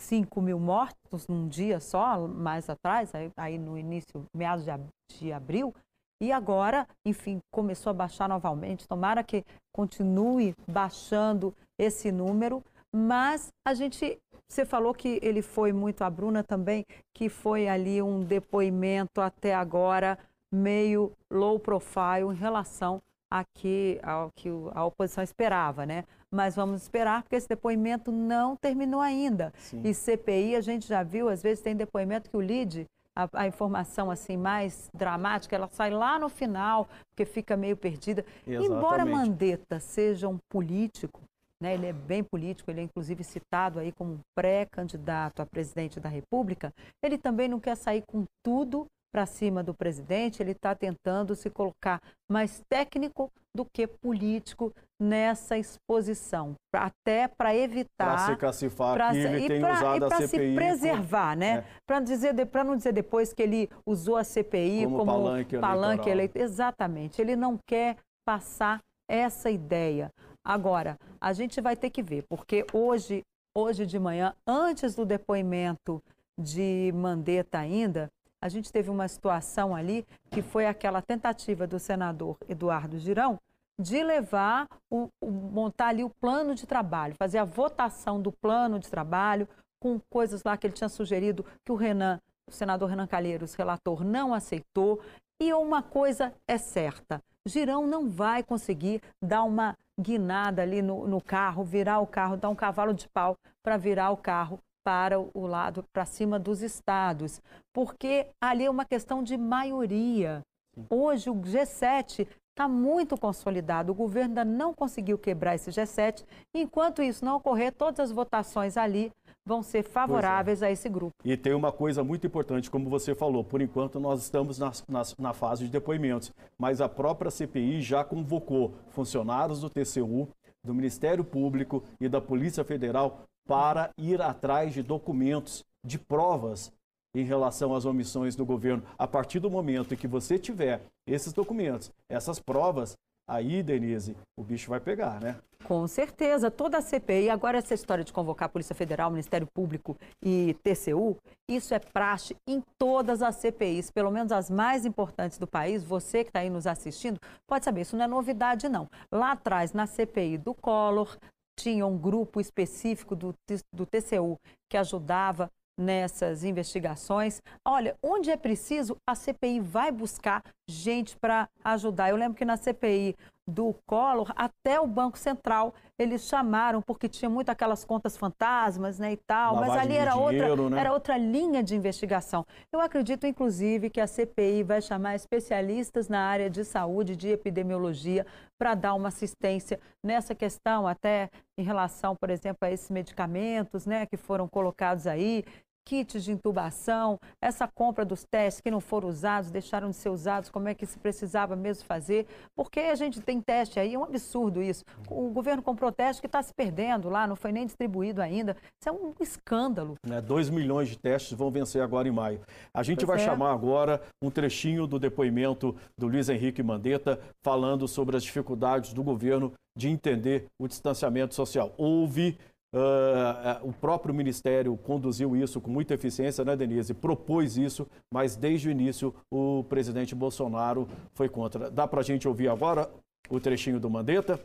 5 0.00 0.40
mil 0.42 0.58
mortos 0.58 1.28
num 1.28 1.48
dia 1.48 1.78
só, 1.78 2.26
mais 2.26 2.68
atrás, 2.68 3.14
aí, 3.14 3.30
aí 3.36 3.58
no 3.58 3.78
início, 3.78 4.24
meados 4.34 4.64
de, 4.64 4.72
de 5.18 5.32
abril. 5.32 5.72
E 6.20 6.32
agora, 6.32 6.86
enfim, 7.06 7.40
começou 7.50 7.90
a 7.90 7.94
baixar 7.94 8.28
novamente. 8.28 8.86
Tomara 8.86 9.22
que 9.22 9.44
continue 9.72 10.54
baixando 10.68 11.54
esse 11.78 12.12
número, 12.12 12.62
mas 12.94 13.52
a 13.64 13.74
gente 13.74 14.20
você 14.50 14.66
falou 14.66 14.92
que 14.92 15.20
ele 15.22 15.42
foi 15.42 15.72
muito, 15.72 16.02
a 16.02 16.10
Bruna 16.10 16.42
também, 16.42 16.84
que 17.14 17.28
foi 17.28 17.68
ali 17.68 18.02
um 18.02 18.24
depoimento 18.24 19.20
até 19.20 19.54
agora 19.54 20.18
meio 20.52 21.12
low 21.30 21.56
profile 21.56 22.32
em 22.32 22.34
relação 22.34 23.00
a 23.30 23.44
que, 23.44 24.00
ao 24.02 24.30
que 24.34 24.48
a 24.74 24.84
oposição 24.84 25.22
esperava, 25.22 25.86
né? 25.86 26.04
Mas 26.32 26.56
vamos 26.56 26.82
esperar, 26.82 27.22
porque 27.22 27.36
esse 27.36 27.48
depoimento 27.48 28.10
não 28.10 28.56
terminou 28.56 29.00
ainda. 29.00 29.52
Sim. 29.56 29.82
E 29.84 29.94
CPI, 29.94 30.56
a 30.56 30.60
gente 30.60 30.86
já 30.88 31.04
viu, 31.04 31.28
às 31.28 31.40
vezes 31.42 31.62
tem 31.62 31.76
depoimento 31.76 32.28
que 32.28 32.36
o 32.36 32.40
LIDE, 32.40 32.86
a, 33.14 33.28
a, 33.32 33.46
informação 33.46 34.10
assim 34.10 34.36
mais 34.36 34.90
dramática, 34.92 35.54
ela 35.54 35.68
sai 35.70 35.90
lá 35.90 36.18
no 36.18 36.28
final, 36.28 36.88
porque 37.10 37.24
fica 37.24 37.56
meio 37.56 37.76
perdida. 37.76 38.24
Exatamente. 38.44 38.72
Embora 38.72 39.06
Mandetta 39.06 39.78
seja 39.78 40.28
um 40.28 40.38
político, 40.48 41.20
né, 41.62 41.74
ele 41.74 41.86
é 41.86 41.92
bem 41.92 42.22
político, 42.24 42.70
ele 42.70 42.80
é 42.80 42.84
inclusive 42.84 43.22
citado 43.22 43.78
aí 43.78 43.92
como 43.92 44.14
um 44.14 44.20
pré-candidato 44.36 45.42
a 45.42 45.46
presidente 45.46 46.00
da 46.00 46.08
República, 46.08 46.72
ele 47.02 47.18
também 47.18 47.48
não 47.48 47.60
quer 47.60 47.76
sair 47.76 48.02
com 48.06 48.24
tudo 48.44 48.86
para 49.12 49.26
cima 49.26 49.62
do 49.62 49.74
presidente, 49.74 50.40
ele 50.40 50.52
está 50.52 50.74
tentando 50.74 51.34
se 51.34 51.50
colocar 51.50 52.00
mais 52.30 52.62
técnico 52.70 53.30
do 53.54 53.64
que 53.64 53.86
político 53.86 54.72
nessa 55.00 55.58
exposição, 55.58 56.54
até 56.72 57.26
para 57.26 57.54
evitar... 57.54 57.88
Para 57.96 58.18
se 58.26 58.36
cacifar 58.36 58.94
pra, 58.94 59.10
que 59.10 59.16
ele 59.16 59.48
tem 59.48 59.60
pra, 59.60 59.72
usado 59.72 60.04
a 60.04 60.10
CPI... 60.10 60.18
Para 60.18 60.28
se 60.28 60.54
preservar, 60.54 61.36
né? 61.36 61.58
É. 61.58 61.64
Para 61.84 62.00
dizer, 62.00 62.34
não 62.64 62.76
dizer 62.76 62.92
depois 62.92 63.32
que 63.32 63.42
ele 63.42 63.68
usou 63.84 64.16
a 64.16 64.22
CPI 64.22 64.84
como, 64.84 64.98
como 64.98 65.12
palanque, 65.12 65.58
palanque 65.58 66.08
eleitoral. 66.08 66.44
Exatamente, 66.44 67.20
ele 67.20 67.34
não 67.34 67.58
quer 67.66 67.96
passar 68.24 68.78
essa 69.10 69.50
ideia. 69.50 70.12
Agora, 70.44 70.98
a 71.20 71.32
gente 71.32 71.60
vai 71.60 71.76
ter 71.76 71.90
que 71.90 72.02
ver, 72.02 72.24
porque 72.28 72.66
hoje, 72.72 73.22
hoje 73.54 73.84
de 73.84 73.98
manhã, 73.98 74.34
antes 74.46 74.94
do 74.94 75.04
depoimento 75.04 76.02
de 76.38 76.90
Mandetta 76.94 77.58
ainda, 77.58 78.10
a 78.42 78.48
gente 78.48 78.72
teve 78.72 78.88
uma 78.88 79.06
situação 79.06 79.76
ali 79.76 80.06
que 80.30 80.40
foi 80.40 80.66
aquela 80.66 81.02
tentativa 81.02 81.66
do 81.66 81.78
senador 81.78 82.38
Eduardo 82.48 82.98
Girão 82.98 83.38
de 83.78 84.02
levar, 84.02 84.66
o, 84.90 85.08
o, 85.20 85.30
montar 85.30 85.88
ali 85.88 86.04
o 86.04 86.10
plano 86.10 86.54
de 86.54 86.66
trabalho, 86.66 87.14
fazer 87.18 87.38
a 87.38 87.44
votação 87.44 88.20
do 88.20 88.30
plano 88.30 88.78
de 88.78 88.88
trabalho 88.88 89.48
com 89.78 89.98
coisas 90.10 90.42
lá 90.44 90.56
que 90.56 90.66
ele 90.66 90.74
tinha 90.74 90.88
sugerido 90.88 91.44
que 91.64 91.72
o 91.72 91.76
Renan, 91.76 92.20
o 92.46 92.52
senador 92.52 92.90
Renan 92.90 93.06
Calheiros, 93.06 93.54
relator, 93.54 94.04
não 94.04 94.34
aceitou. 94.34 95.00
E 95.40 95.52
uma 95.54 95.82
coisa 95.82 96.34
é 96.46 96.58
certa, 96.58 97.22
Girão 97.46 97.86
não 97.86 98.08
vai 98.08 98.42
conseguir 98.42 99.00
dar 99.22 99.42
uma 99.44 99.74
guinada 100.00 100.62
ali 100.62 100.82
no, 100.82 101.06
no 101.06 101.20
carro, 101.20 101.62
virar 101.62 102.00
o 102.00 102.06
carro, 102.06 102.36
dar 102.36 102.48
um 102.48 102.54
cavalo 102.54 102.94
de 102.94 103.08
pau 103.08 103.36
para 103.62 103.76
virar 103.76 104.10
o 104.10 104.16
carro 104.16 104.58
para 104.82 105.20
o 105.20 105.46
lado, 105.46 105.84
para 105.92 106.06
cima 106.06 106.38
dos 106.38 106.62
estados, 106.62 107.40
porque 107.72 108.26
ali 108.40 108.64
é 108.64 108.70
uma 108.70 108.84
questão 108.84 109.22
de 109.22 109.36
maioria. 109.36 110.42
Hoje 110.88 111.28
o 111.28 111.34
G7 111.34 112.26
está 112.50 112.66
muito 112.66 113.16
consolidado, 113.16 113.92
o 113.92 113.94
governo 113.94 114.30
ainda 114.30 114.44
não 114.44 114.74
conseguiu 114.74 115.18
quebrar 115.18 115.54
esse 115.54 115.70
G7, 115.70 116.24
enquanto 116.54 117.02
isso 117.02 117.24
não 117.24 117.36
ocorrer, 117.36 117.72
todas 117.72 118.00
as 118.00 118.12
votações 118.12 118.76
ali 118.76 119.12
vão 119.50 119.64
ser 119.64 119.82
favoráveis 119.82 120.62
é. 120.62 120.68
a 120.68 120.70
esse 120.70 120.88
grupo. 120.88 121.12
E 121.24 121.36
tem 121.36 121.52
uma 121.52 121.72
coisa 121.72 122.04
muito 122.04 122.24
importante, 122.24 122.70
como 122.70 122.88
você 122.88 123.16
falou, 123.16 123.42
por 123.42 123.60
enquanto 123.60 123.98
nós 123.98 124.22
estamos 124.22 124.60
na, 124.60 124.70
na, 124.88 125.02
na 125.18 125.32
fase 125.32 125.64
de 125.64 125.70
depoimentos, 125.70 126.32
mas 126.56 126.80
a 126.80 126.88
própria 126.88 127.32
CPI 127.32 127.82
já 127.82 128.04
convocou 128.04 128.74
funcionários 128.90 129.60
do 129.60 129.68
TCU, 129.68 130.28
do 130.64 130.72
Ministério 130.72 131.24
Público 131.24 131.82
e 132.00 132.08
da 132.08 132.20
Polícia 132.20 132.62
Federal 132.62 133.24
para 133.44 133.90
ir 133.98 134.22
atrás 134.22 134.72
de 134.72 134.82
documentos, 134.82 135.64
de 135.84 135.98
provas 135.98 136.72
em 137.12 137.24
relação 137.24 137.74
às 137.74 137.84
omissões 137.84 138.36
do 138.36 138.46
governo. 138.46 138.84
A 138.96 139.08
partir 139.08 139.40
do 139.40 139.50
momento 139.50 139.94
em 139.94 139.96
que 139.96 140.06
você 140.06 140.38
tiver 140.38 140.80
esses 141.04 141.32
documentos, 141.32 141.90
essas 142.08 142.38
provas, 142.38 142.96
aí, 143.30 143.62
Denise, 143.62 144.16
o 144.36 144.42
bicho 144.42 144.68
vai 144.68 144.80
pegar, 144.80 145.20
né? 145.20 145.36
Com 145.64 145.86
certeza, 145.86 146.50
toda 146.50 146.78
a 146.78 146.82
CPI, 146.82 147.30
agora 147.30 147.58
essa 147.58 147.74
história 147.74 148.02
de 148.02 148.12
convocar 148.12 148.46
a 148.46 148.48
Polícia 148.48 148.74
Federal, 148.74 149.10
Ministério 149.10 149.46
Público 149.46 149.96
e 150.20 150.56
TCU, 150.64 151.16
isso 151.48 151.72
é 151.72 151.78
praxe 151.78 152.34
em 152.48 152.60
todas 152.76 153.22
as 153.22 153.36
CPIs, 153.36 153.90
pelo 153.90 154.10
menos 154.10 154.32
as 154.32 154.50
mais 154.50 154.84
importantes 154.84 155.38
do 155.38 155.46
país. 155.46 155.84
Você 155.84 156.24
que 156.24 156.30
está 156.30 156.40
aí 156.40 156.50
nos 156.50 156.66
assistindo, 156.66 157.20
pode 157.46 157.64
saber, 157.64 157.82
isso 157.82 157.96
não 157.96 158.04
é 158.04 158.08
novidade 158.08 158.68
não. 158.68 158.88
Lá 159.12 159.32
atrás, 159.32 159.72
na 159.72 159.86
CPI 159.86 160.38
do 160.38 160.54
Collor, 160.54 161.16
tinha 161.58 161.86
um 161.86 161.96
grupo 161.96 162.40
específico 162.40 163.14
do, 163.14 163.34
do 163.72 163.86
TCU 163.86 164.38
que 164.68 164.76
ajudava 164.76 165.50
nessas 165.80 166.44
investigações. 166.44 167.40
Olha, 167.66 167.96
onde 168.02 168.30
é 168.30 168.36
preciso, 168.36 168.96
a 169.08 169.14
CPI 169.14 169.60
vai 169.60 169.90
buscar 169.90 170.44
gente 170.68 171.16
para 171.16 171.48
ajudar. 171.64 172.10
Eu 172.10 172.16
lembro 172.16 172.36
que 172.36 172.44
na 172.44 172.56
CPI 172.56 173.16
do 173.50 173.74
Collor, 173.86 174.32
até 174.36 174.80
o 174.80 174.86
Banco 174.86 175.18
Central, 175.18 175.74
eles 175.98 176.22
chamaram, 176.26 176.80
porque 176.80 177.08
tinha 177.08 177.28
muito 177.28 177.50
aquelas 177.50 177.84
contas 177.84 178.16
fantasmas 178.16 178.98
né, 178.98 179.12
e 179.12 179.16
tal, 179.16 179.56
Lavagem 179.56 179.74
mas 179.74 179.84
ali 179.84 179.96
era, 179.96 180.12
dinheiro, 180.12 180.50
outra, 180.50 180.70
né? 180.70 180.80
era 180.80 180.92
outra 180.92 181.18
linha 181.18 181.62
de 181.62 181.74
investigação. 181.74 182.46
Eu 182.72 182.80
acredito, 182.80 183.26
inclusive, 183.26 183.90
que 183.90 184.00
a 184.00 184.06
CPI 184.06 184.62
vai 184.62 184.80
chamar 184.80 185.16
especialistas 185.16 186.08
na 186.08 186.20
área 186.20 186.48
de 186.48 186.64
saúde, 186.64 187.16
de 187.16 187.28
epidemiologia, 187.28 188.24
para 188.58 188.74
dar 188.74 188.94
uma 188.94 189.08
assistência 189.08 189.80
nessa 190.04 190.34
questão, 190.34 190.86
até 190.86 191.28
em 191.58 191.62
relação, 191.62 192.14
por 192.14 192.30
exemplo, 192.30 192.58
a 192.62 192.70
esses 192.70 192.90
medicamentos 192.90 193.84
né, 193.84 194.06
que 194.06 194.16
foram 194.16 194.46
colocados 194.46 195.06
aí, 195.06 195.44
kits 195.84 196.24
de 196.24 196.32
intubação, 196.32 197.18
essa 197.42 197.66
compra 197.66 198.04
dos 198.04 198.24
testes 198.24 198.60
que 198.60 198.70
não 198.70 198.80
foram 198.80 199.08
usados, 199.08 199.50
deixaram 199.50 199.90
de 199.90 199.96
ser 199.96 200.08
usados, 200.08 200.50
como 200.50 200.68
é 200.68 200.74
que 200.74 200.86
se 200.86 200.98
precisava 200.98 201.56
mesmo 201.56 201.84
fazer, 201.84 202.26
porque 202.54 202.80
a 202.80 202.94
gente 202.94 203.20
tem 203.20 203.40
teste 203.40 203.80
aí, 203.80 203.94
é 203.94 203.98
um 203.98 204.04
absurdo 204.04 204.62
isso. 204.62 204.84
O 205.08 205.30
governo 205.30 205.62
comprou 205.62 205.90
teste 205.90 206.20
que 206.20 206.26
está 206.26 206.42
se 206.42 206.54
perdendo 206.54 207.08
lá, 207.08 207.26
não 207.26 207.36
foi 207.36 207.52
nem 207.52 207.66
distribuído 207.66 208.22
ainda. 208.22 208.56
Isso 208.80 208.88
é 208.88 208.92
um 208.92 209.12
escândalo. 209.20 209.94
É, 210.08 210.20
2 210.20 210.50
milhões 210.50 210.88
de 210.88 210.98
testes 210.98 211.32
vão 211.32 211.50
vencer 211.50 211.82
agora 211.82 212.08
em 212.08 212.12
maio. 212.12 212.40
A 212.72 212.82
gente 212.82 213.04
pois 213.04 213.08
vai 213.08 213.26
é. 213.26 213.28
chamar 213.28 213.52
agora 213.52 214.02
um 214.22 214.30
trechinho 214.30 214.86
do 214.86 214.98
depoimento 214.98 215.74
do 215.96 216.06
Luiz 216.06 216.28
Henrique 216.28 216.62
Mandetta 216.62 217.20
falando 217.42 217.88
sobre 217.88 218.16
as 218.16 218.22
dificuldades 218.22 218.92
do 218.92 219.02
governo 219.02 219.52
de 219.76 219.88
entender 219.88 220.46
o 220.58 220.68
distanciamento 220.68 221.34
social. 221.34 221.72
Houve 221.78 222.38
Uh, 222.72 223.68
o 223.68 223.72
próprio 223.72 224.14
Ministério 224.14 224.76
conduziu 224.76 225.34
isso 225.34 225.60
com 225.60 225.70
muita 225.70 225.94
eficiência, 225.94 226.44
né, 226.44 226.54
Denise? 226.54 226.94
Propôs 226.94 227.56
isso, 227.56 227.86
mas 228.12 228.36
desde 228.36 228.68
o 228.68 228.70
início 228.70 229.12
o 229.28 229.64
presidente 229.64 230.14
Bolsonaro 230.14 230.86
foi 231.12 231.28
contra. 231.28 231.68
Dá 231.68 231.88
para 231.88 232.00
a 232.00 232.04
gente 232.04 232.28
ouvir 232.28 232.48
agora 232.48 232.88
o 233.28 233.40
trechinho 233.40 233.80
do 233.80 233.90
Mandetta? 233.90 234.40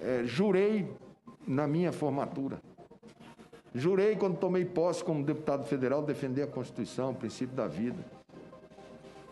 É, 0.00 0.22
jurei 0.24 0.88
na 1.44 1.66
minha 1.66 1.90
formatura. 1.90 2.60
Jurei 3.74 4.14
quando 4.14 4.38
tomei 4.38 4.64
posse 4.64 5.02
como 5.02 5.24
deputado 5.24 5.64
federal 5.64 6.02
defender 6.02 6.42
a 6.42 6.46
Constituição, 6.46 7.10
o 7.10 7.14
princípio 7.14 7.56
da 7.56 7.66
vida. 7.66 7.98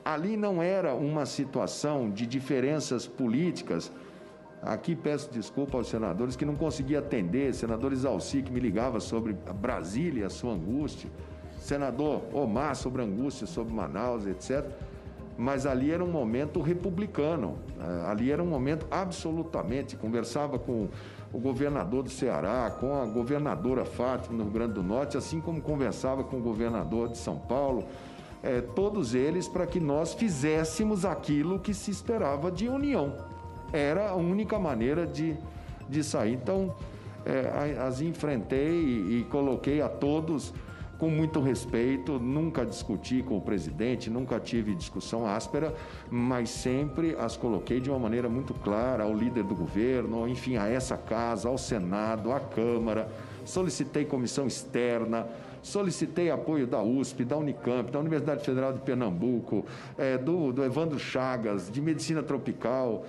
Ali 0.04 0.36
não 0.36 0.62
era 0.62 0.94
uma 0.94 1.26
situação 1.26 2.10
de 2.10 2.26
diferenças 2.26 3.06
políticas 3.06 3.90
Aqui 4.66 4.96
peço 4.96 5.30
desculpa 5.30 5.78
aos 5.78 5.86
senadores 5.86 6.34
que 6.34 6.44
não 6.44 6.56
consegui 6.56 6.96
atender, 6.96 7.54
senadores 7.54 8.04
Alci 8.04 8.42
que 8.42 8.50
me 8.50 8.58
ligava 8.58 8.98
sobre 8.98 9.32
Brasília, 9.32 10.26
a 10.26 10.30
sua 10.30 10.54
angústia, 10.54 11.08
senador 11.60 12.22
Omar 12.32 12.74
sobre 12.74 13.00
angústia, 13.00 13.46
sobre 13.46 13.72
Manaus, 13.72 14.26
etc. 14.26 14.68
Mas 15.38 15.66
ali 15.66 15.92
era 15.92 16.02
um 16.02 16.10
momento 16.10 16.60
republicano, 16.60 17.58
eh, 17.78 18.10
ali 18.10 18.32
era 18.32 18.42
um 18.42 18.46
momento 18.46 18.88
absolutamente. 18.90 19.94
Conversava 19.94 20.58
com 20.58 20.88
o 21.32 21.38
governador 21.38 22.02
do 22.02 22.10
Ceará, 22.10 22.68
com 22.80 23.00
a 23.00 23.06
governadora 23.06 23.84
Fátima 23.84 24.36
no 24.36 24.44
Rio 24.44 24.52
Grande 24.52 24.72
do 24.72 24.82
Norte, 24.82 25.16
assim 25.16 25.40
como 25.40 25.60
conversava 25.60 26.24
com 26.24 26.38
o 26.38 26.42
governador 26.42 27.08
de 27.08 27.18
São 27.18 27.38
Paulo, 27.38 27.84
é, 28.42 28.60
todos 28.60 29.14
eles 29.14 29.46
para 29.46 29.64
que 29.64 29.78
nós 29.78 30.12
fizéssemos 30.12 31.04
aquilo 31.04 31.60
que 31.60 31.72
se 31.72 31.92
esperava 31.92 32.50
de 32.50 32.68
união 32.68 33.35
era 33.72 34.10
a 34.10 34.14
única 34.14 34.58
maneira 34.58 35.06
de, 35.06 35.36
de 35.88 36.02
sair. 36.02 36.34
Então, 36.34 36.74
é, 37.24 37.76
as 37.78 38.00
enfrentei 38.00 38.70
e, 38.70 39.20
e 39.20 39.26
coloquei 39.30 39.80
a 39.80 39.88
todos 39.88 40.52
com 40.98 41.10
muito 41.10 41.40
respeito, 41.40 42.18
nunca 42.18 42.64
discuti 42.64 43.22
com 43.22 43.36
o 43.36 43.40
presidente, 43.40 44.08
nunca 44.08 44.40
tive 44.40 44.74
discussão 44.74 45.26
áspera, 45.26 45.74
mas 46.10 46.48
sempre 46.48 47.14
as 47.18 47.36
coloquei 47.36 47.80
de 47.80 47.90
uma 47.90 47.98
maneira 47.98 48.28
muito 48.28 48.54
clara 48.54 49.04
ao 49.04 49.14
líder 49.14 49.44
do 49.44 49.54
governo, 49.54 50.26
enfim, 50.26 50.56
a 50.56 50.68
essa 50.68 50.96
casa, 50.96 51.48
ao 51.48 51.58
Senado, 51.58 52.32
à 52.32 52.40
Câmara. 52.40 53.10
Solicitei 53.44 54.04
comissão 54.04 54.46
externa, 54.46 55.26
solicitei 55.62 56.30
apoio 56.30 56.66
da 56.66 56.82
USP, 56.82 57.24
da 57.24 57.36
Unicamp, 57.36 57.90
da 57.90 57.98
Universidade 57.98 58.44
Federal 58.44 58.72
de 58.72 58.80
Pernambuco, 58.80 59.66
é, 59.98 60.16
do, 60.16 60.50
do 60.52 60.64
Evandro 60.64 60.98
Chagas, 60.98 61.70
de 61.70 61.80
Medicina 61.82 62.22
Tropical 62.22 63.04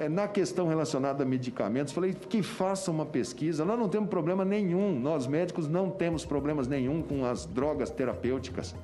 é, 0.00 0.08
na 0.08 0.26
questão 0.26 0.66
relacionada 0.66 1.22
a 1.22 1.26
medicamentos, 1.26 1.92
falei 1.92 2.14
que 2.14 2.42
faça 2.42 2.90
uma 2.90 3.04
pesquisa. 3.04 3.64
Nós 3.66 3.78
não 3.78 3.88
temos 3.88 4.08
problema 4.08 4.44
nenhum, 4.44 4.98
nós 4.98 5.26
médicos 5.26 5.68
não 5.68 5.90
temos 5.90 6.24
problemas 6.24 6.66
nenhum 6.66 7.02
com 7.02 7.26
as 7.26 7.44
drogas 7.44 7.90
terapêuticas. 7.90 8.74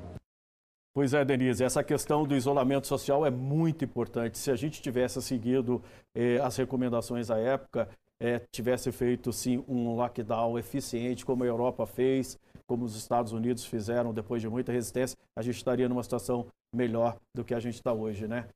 Pois 0.94 1.14
é, 1.14 1.24
Denise, 1.24 1.64
essa 1.64 1.82
questão 1.82 2.24
do 2.24 2.36
isolamento 2.36 2.86
social 2.86 3.24
é 3.24 3.30
muito 3.30 3.84
importante. 3.84 4.36
Se 4.38 4.50
a 4.50 4.56
gente 4.56 4.80
tivesse 4.82 5.20
seguido 5.22 5.82
eh, 6.14 6.38
as 6.42 6.56
recomendações 6.56 7.30
à 7.30 7.38
época, 7.38 7.88
eh, 8.20 8.40
tivesse 8.50 8.92
feito 8.92 9.32
sim 9.32 9.62
um 9.68 9.94
lockdown 9.94 10.58
eficiente, 10.58 11.24
como 11.24 11.44
a 11.44 11.46
Europa 11.46 11.86
fez, 11.86 12.38
como 12.66 12.84
os 12.84 12.96
Estados 12.96 13.32
Unidos 13.32 13.64
fizeram 13.64 14.12
depois 14.12 14.42
de 14.42 14.48
muita 14.48 14.72
resistência, 14.72 15.16
a 15.34 15.42
gente 15.42 15.56
estaria 15.56 15.88
numa 15.88 16.02
situação 16.02 16.46
melhor 16.74 17.16
do 17.34 17.44
que 17.44 17.54
a 17.54 17.60
gente 17.60 17.74
está 17.74 17.92
hoje, 17.92 18.26
né? 18.26 18.46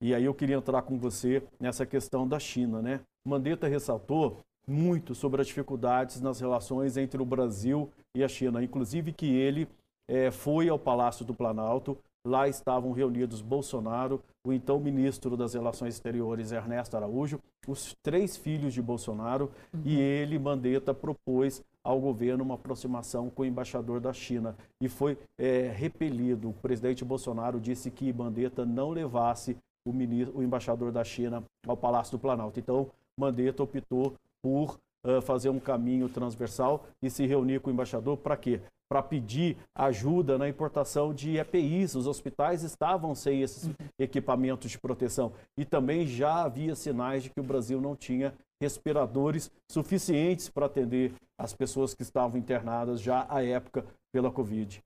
E 0.00 0.14
aí 0.14 0.24
eu 0.24 0.34
queria 0.34 0.56
entrar 0.56 0.82
com 0.82 0.98
você 0.98 1.42
nessa 1.58 1.86
questão 1.86 2.28
da 2.28 2.38
China, 2.38 2.82
né? 2.82 3.00
Mandetta 3.26 3.66
ressaltou 3.66 4.40
muito 4.66 5.14
sobre 5.14 5.40
as 5.40 5.46
dificuldades 5.46 6.20
nas 6.20 6.40
relações 6.40 6.96
entre 6.96 7.22
o 7.22 7.24
Brasil 7.24 7.90
e 8.14 8.22
a 8.22 8.28
China, 8.28 8.62
inclusive 8.62 9.12
que 9.12 9.26
ele 9.26 9.68
é, 10.08 10.30
foi 10.30 10.68
ao 10.68 10.78
Palácio 10.78 11.24
do 11.24 11.34
Planalto, 11.34 11.96
lá 12.26 12.48
estavam 12.48 12.92
reunidos 12.92 13.40
Bolsonaro, 13.40 14.20
o 14.44 14.52
então 14.52 14.80
ministro 14.80 15.36
das 15.36 15.54
Relações 15.54 15.94
Exteriores 15.94 16.52
Ernesto 16.52 16.96
Araújo, 16.96 17.40
os 17.66 17.94
três 18.02 18.36
filhos 18.36 18.74
de 18.74 18.82
Bolsonaro 18.82 19.50
uhum. 19.72 19.82
e 19.84 19.98
ele, 19.98 20.38
Mandetta, 20.38 20.92
propôs 20.92 21.62
ao 21.82 22.00
governo 22.00 22.42
uma 22.42 22.54
aproximação 22.54 23.30
com 23.30 23.42
o 23.42 23.44
embaixador 23.44 24.00
da 24.00 24.12
China 24.12 24.56
e 24.80 24.88
foi 24.88 25.16
é, 25.38 25.72
repelido. 25.74 26.50
O 26.50 26.54
presidente 26.54 27.04
Bolsonaro 27.04 27.60
disse 27.60 27.90
que 27.90 28.12
Mandetta 28.12 28.64
não 28.64 28.90
levasse 28.90 29.56
o, 29.86 29.92
ministro, 29.92 30.36
o 30.38 30.42
embaixador 30.42 30.90
da 30.90 31.04
China 31.04 31.44
ao 31.66 31.76
Palácio 31.76 32.18
do 32.18 32.20
Planalto. 32.20 32.58
Então, 32.58 32.90
Mandetta 33.18 33.62
optou 33.62 34.14
por 34.42 34.78
uh, 35.06 35.22
fazer 35.22 35.48
um 35.48 35.60
caminho 35.60 36.08
transversal 36.08 36.84
e 37.02 37.08
se 37.08 37.26
reunir 37.26 37.60
com 37.60 37.70
o 37.70 37.72
embaixador 37.72 38.16
para 38.16 38.36
quê? 38.36 38.60
Para 38.90 39.02
pedir 39.02 39.56
ajuda 39.74 40.36
na 40.36 40.48
importação 40.48 41.14
de 41.14 41.38
EPIs. 41.38 41.94
Os 41.94 42.06
hospitais 42.06 42.62
estavam 42.62 43.14
sem 43.14 43.42
esses 43.42 43.64
uhum. 43.64 43.74
equipamentos 43.98 44.70
de 44.70 44.78
proteção. 44.78 45.32
E 45.56 45.64
também 45.64 46.06
já 46.06 46.42
havia 46.44 46.74
sinais 46.74 47.22
de 47.22 47.30
que 47.30 47.40
o 47.40 47.44
Brasil 47.44 47.80
não 47.80 47.96
tinha 47.96 48.34
respiradores 48.60 49.50
suficientes 49.70 50.48
para 50.48 50.66
atender 50.66 51.12
as 51.38 51.52
pessoas 51.52 51.94
que 51.94 52.02
estavam 52.02 52.38
internadas 52.38 53.00
já 53.00 53.26
à 53.28 53.44
época 53.44 53.84
pela 54.12 54.30
Covid. 54.30 54.82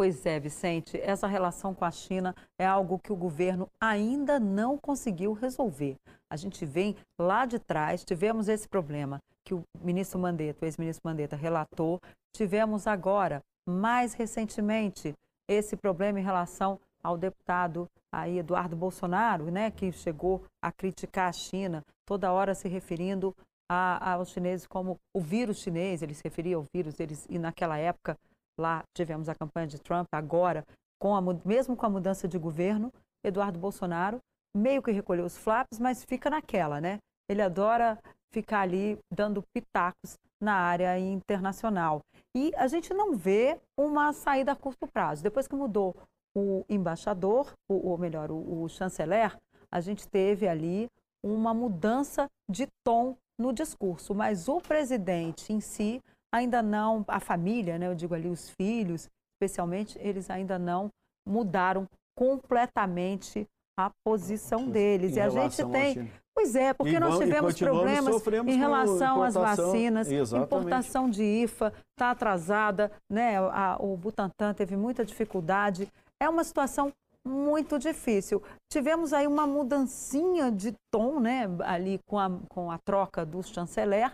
Pois 0.00 0.24
é, 0.24 0.40
Vicente, 0.40 0.98
essa 0.98 1.26
relação 1.26 1.74
com 1.74 1.84
a 1.84 1.90
China 1.90 2.34
é 2.58 2.64
algo 2.64 2.98
que 2.98 3.12
o 3.12 3.16
governo 3.16 3.68
ainda 3.78 4.40
não 4.40 4.78
conseguiu 4.78 5.34
resolver. 5.34 5.94
A 6.32 6.36
gente 6.36 6.64
vem 6.64 6.96
lá 7.20 7.44
de 7.44 7.58
trás, 7.58 8.02
tivemos 8.02 8.48
esse 8.48 8.66
problema 8.66 9.18
que 9.44 9.52
o 9.52 9.62
ministro 9.78 10.18
Mandetta, 10.18 10.64
o 10.64 10.66
ex-ministro 10.66 11.02
Mandetta 11.04 11.36
relatou, 11.36 12.00
tivemos 12.34 12.86
agora, 12.86 13.42
mais 13.68 14.14
recentemente, 14.14 15.12
esse 15.46 15.76
problema 15.76 16.18
em 16.18 16.24
relação 16.24 16.80
ao 17.04 17.18
deputado 17.18 17.86
aí, 18.10 18.38
Eduardo 18.38 18.74
Bolsonaro, 18.74 19.50
né, 19.50 19.70
que 19.70 19.92
chegou 19.92 20.42
a 20.64 20.72
criticar 20.72 21.28
a 21.28 21.32
China, 21.32 21.84
toda 22.06 22.32
hora 22.32 22.54
se 22.54 22.68
referindo 22.68 23.36
a, 23.70 24.14
aos 24.14 24.30
chineses 24.30 24.66
como 24.66 24.96
o 25.14 25.20
vírus 25.20 25.58
chinês, 25.58 26.00
ele 26.00 26.14
se 26.14 26.24
referia 26.24 26.56
ao 26.56 26.64
vírus, 26.74 26.98
eles, 26.98 27.26
e 27.28 27.38
naquela 27.38 27.76
época 27.76 28.16
Lá 28.60 28.84
tivemos 28.94 29.28
a 29.28 29.34
campanha 29.34 29.66
de 29.66 29.78
Trump, 29.78 30.06
agora, 30.12 30.64
com 31.00 31.16
a, 31.16 31.20
mesmo 31.44 31.74
com 31.74 31.86
a 31.86 31.90
mudança 31.90 32.28
de 32.28 32.38
governo, 32.38 32.92
Eduardo 33.24 33.58
Bolsonaro 33.58 34.20
meio 34.54 34.82
que 34.82 34.90
recolheu 34.90 35.24
os 35.24 35.38
flaps, 35.38 35.78
mas 35.78 36.04
fica 36.04 36.28
naquela, 36.28 36.80
né? 36.80 36.98
Ele 37.28 37.42
adora 37.42 37.98
ficar 38.32 38.60
ali 38.60 38.98
dando 39.12 39.42
pitacos 39.54 40.18
na 40.40 40.54
área 40.54 40.98
internacional. 40.98 42.00
E 42.36 42.52
a 42.56 42.66
gente 42.66 42.92
não 42.92 43.16
vê 43.16 43.58
uma 43.78 44.12
saída 44.12 44.52
a 44.52 44.56
curto 44.56 44.86
prazo. 44.86 45.22
Depois 45.22 45.46
que 45.46 45.54
mudou 45.54 45.94
o 46.36 46.64
embaixador, 46.68 47.52
ou 47.68 47.96
melhor, 47.98 48.30
o, 48.30 48.62
o 48.62 48.68
chanceler, 48.68 49.36
a 49.70 49.80
gente 49.80 50.08
teve 50.08 50.48
ali 50.48 50.88
uma 51.24 51.52
mudança 51.52 52.26
de 52.48 52.66
tom 52.84 53.16
no 53.38 53.52
discurso, 53.52 54.14
mas 54.14 54.48
o 54.48 54.60
presidente 54.60 55.52
em 55.52 55.60
si 55.60 56.00
ainda 56.32 56.62
não, 56.62 57.04
a 57.08 57.20
família, 57.20 57.78
né, 57.78 57.86
eu 57.86 57.94
digo 57.94 58.14
ali 58.14 58.28
os 58.28 58.50
filhos, 58.50 59.08
especialmente, 59.34 59.98
eles 60.00 60.30
ainda 60.30 60.58
não 60.58 60.90
mudaram 61.26 61.86
completamente 62.16 63.46
a 63.78 63.90
posição 64.04 64.68
deles. 64.68 65.16
Em 65.16 65.18
e 65.18 65.20
a 65.20 65.28
gente 65.28 65.64
tem. 65.66 66.10
Pois 66.34 66.54
é, 66.54 66.72
porque 66.72 66.94
e 66.94 67.00
nós 67.00 67.18
tivemos 67.18 67.58
problemas 67.58 68.26
em 68.46 68.56
relação 68.56 69.22
às 69.22 69.34
vacinas, 69.34 70.10
exatamente. 70.10 70.46
importação 70.46 71.10
de 71.10 71.22
IFA 71.22 71.72
está 71.90 72.10
atrasada, 72.10 72.90
né? 73.10 73.38
A, 73.38 73.76
o 73.80 73.96
Butantan 73.96 74.54
teve 74.54 74.76
muita 74.76 75.04
dificuldade. 75.04 75.88
É 76.20 76.28
uma 76.28 76.44
situação 76.44 76.92
muito 77.26 77.78
difícil. 77.78 78.42
Tivemos 78.72 79.12
aí 79.12 79.26
uma 79.26 79.46
mudancinha 79.46 80.50
de 80.50 80.74
tom, 80.90 81.20
né, 81.20 81.44
ali 81.64 82.00
com 82.06 82.18
a, 82.18 82.30
com 82.48 82.70
a 82.70 82.78
troca 82.78 83.26
do 83.26 83.42
chanceler, 83.42 84.12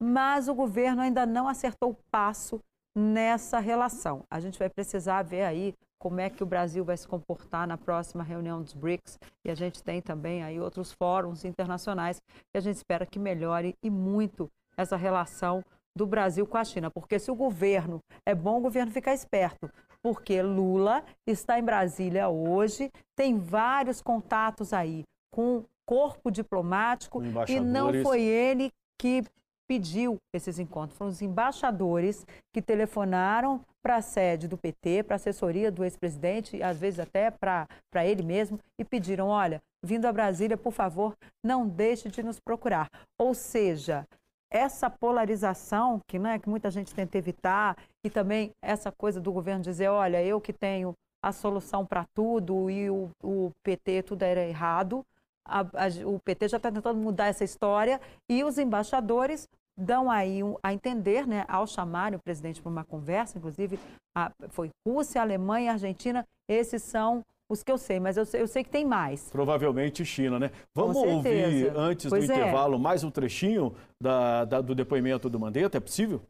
mas 0.00 0.48
o 0.48 0.54
governo 0.54 1.02
ainda 1.02 1.26
não 1.26 1.48
acertou 1.48 1.90
o 1.90 1.96
passo 2.10 2.60
nessa 2.96 3.58
relação. 3.58 4.24
A 4.30 4.40
gente 4.40 4.58
vai 4.58 4.68
precisar 4.68 5.22
ver 5.22 5.42
aí 5.42 5.74
como 5.98 6.20
é 6.20 6.30
que 6.30 6.42
o 6.42 6.46
Brasil 6.46 6.84
vai 6.84 6.96
se 6.96 7.06
comportar 7.06 7.66
na 7.66 7.76
próxima 7.76 8.22
reunião 8.22 8.62
dos 8.62 8.72
BRICS. 8.72 9.18
E 9.44 9.50
a 9.50 9.54
gente 9.54 9.82
tem 9.82 10.00
também 10.00 10.42
aí 10.42 10.60
outros 10.60 10.92
fóruns 10.92 11.44
internacionais 11.44 12.20
que 12.52 12.58
a 12.58 12.60
gente 12.60 12.76
espera 12.76 13.04
que 13.04 13.18
melhore 13.18 13.74
e 13.82 13.90
muito 13.90 14.48
essa 14.76 14.96
relação 14.96 15.64
do 15.96 16.06
Brasil 16.06 16.46
com 16.46 16.56
a 16.56 16.64
China, 16.64 16.90
porque 16.92 17.18
se 17.18 17.28
o 17.28 17.34
governo 17.34 17.98
é 18.24 18.32
bom, 18.32 18.58
o 18.58 18.60
governo 18.60 18.92
fica 18.92 19.12
esperto, 19.12 19.68
porque 20.00 20.40
Lula 20.40 21.04
está 21.26 21.58
em 21.58 21.64
Brasília 21.64 22.28
hoje, 22.28 22.88
tem 23.16 23.36
vários 23.36 24.00
contatos 24.00 24.72
aí 24.72 25.02
com 25.34 25.64
corpo 25.84 26.30
diplomático 26.30 27.20
e 27.48 27.58
não 27.58 27.92
foi 28.04 28.22
ele 28.22 28.70
que 28.96 29.24
pediu 29.68 30.16
esses 30.34 30.58
encontros. 30.58 30.96
Foram 30.96 31.10
os 31.10 31.22
embaixadores 31.22 32.26
que 32.52 32.62
telefonaram 32.62 33.60
para 33.82 33.96
a 33.96 34.02
sede 34.02 34.48
do 34.48 34.56
PT, 34.56 35.04
para 35.04 35.14
a 35.14 35.16
assessoria 35.16 35.70
do 35.70 35.84
ex-presidente, 35.84 36.62
às 36.62 36.78
vezes 36.78 36.98
até 37.00 37.30
para 37.30 37.66
ele 38.04 38.22
mesmo, 38.22 38.58
e 38.78 38.84
pediram: 38.84 39.28
olha, 39.28 39.60
vindo 39.84 40.06
a 40.06 40.12
Brasília, 40.12 40.56
por 40.56 40.72
favor, 40.72 41.14
não 41.44 41.66
deixe 41.68 42.08
de 42.08 42.22
nos 42.22 42.40
procurar. 42.40 42.88
Ou 43.18 43.34
seja, 43.34 44.04
essa 44.50 44.88
polarização 44.88 46.00
que, 46.08 46.18
né, 46.18 46.38
que 46.38 46.48
muita 46.48 46.70
gente 46.70 46.94
tenta 46.94 47.18
evitar, 47.18 47.76
e 48.04 48.10
também 48.10 48.50
essa 48.62 48.90
coisa 48.90 49.20
do 49.20 49.32
governo 49.32 49.62
dizer: 49.62 49.88
olha, 49.88 50.22
eu 50.22 50.40
que 50.40 50.52
tenho 50.52 50.94
a 51.22 51.32
solução 51.32 51.84
para 51.84 52.06
tudo 52.14 52.70
e 52.70 52.88
o, 52.90 53.10
o 53.22 53.50
PT 53.62 54.02
tudo 54.04 54.22
era 54.22 54.46
errado. 54.46 55.04
A, 55.44 55.60
a, 55.60 56.06
o 56.06 56.20
PT 56.20 56.48
já 56.48 56.56
está 56.58 56.70
tentando 56.70 56.98
mudar 56.98 57.26
essa 57.26 57.42
história 57.42 58.00
e 58.30 58.44
os 58.44 58.58
embaixadores 58.58 59.48
dão 59.78 60.10
aí 60.10 60.42
um, 60.42 60.56
a 60.62 60.74
entender, 60.74 61.26
né, 61.26 61.44
ao 61.46 61.66
chamar 61.66 62.12
o 62.14 62.18
presidente 62.18 62.60
para 62.60 62.70
uma 62.70 62.84
conversa, 62.84 63.38
inclusive 63.38 63.78
a, 64.16 64.32
foi 64.48 64.70
Rússia, 64.86 65.22
Alemanha 65.22 65.66
e 65.66 65.68
Argentina, 65.68 66.26
esses 66.48 66.82
são 66.82 67.24
os 67.50 67.62
que 67.62 67.70
eu 67.70 67.78
sei, 67.78 67.98
mas 67.98 68.16
eu 68.16 68.26
sei, 68.26 68.42
eu 68.42 68.48
sei 68.48 68.64
que 68.64 68.70
tem 68.70 68.84
mais. 68.84 69.30
Provavelmente 69.30 70.04
China, 70.04 70.38
né? 70.38 70.50
Vamos 70.74 70.96
ouvir, 70.96 71.72
antes 71.74 72.10
pois 72.10 72.26
do 72.26 72.32
é. 72.32 72.36
intervalo, 72.36 72.78
mais 72.78 73.04
um 73.04 73.10
trechinho 73.10 73.74
da, 74.02 74.44
da, 74.44 74.60
do 74.60 74.74
depoimento 74.74 75.30
do 75.30 75.38
Mandetta, 75.38 75.78
é 75.78 75.80
possível? 75.80 76.20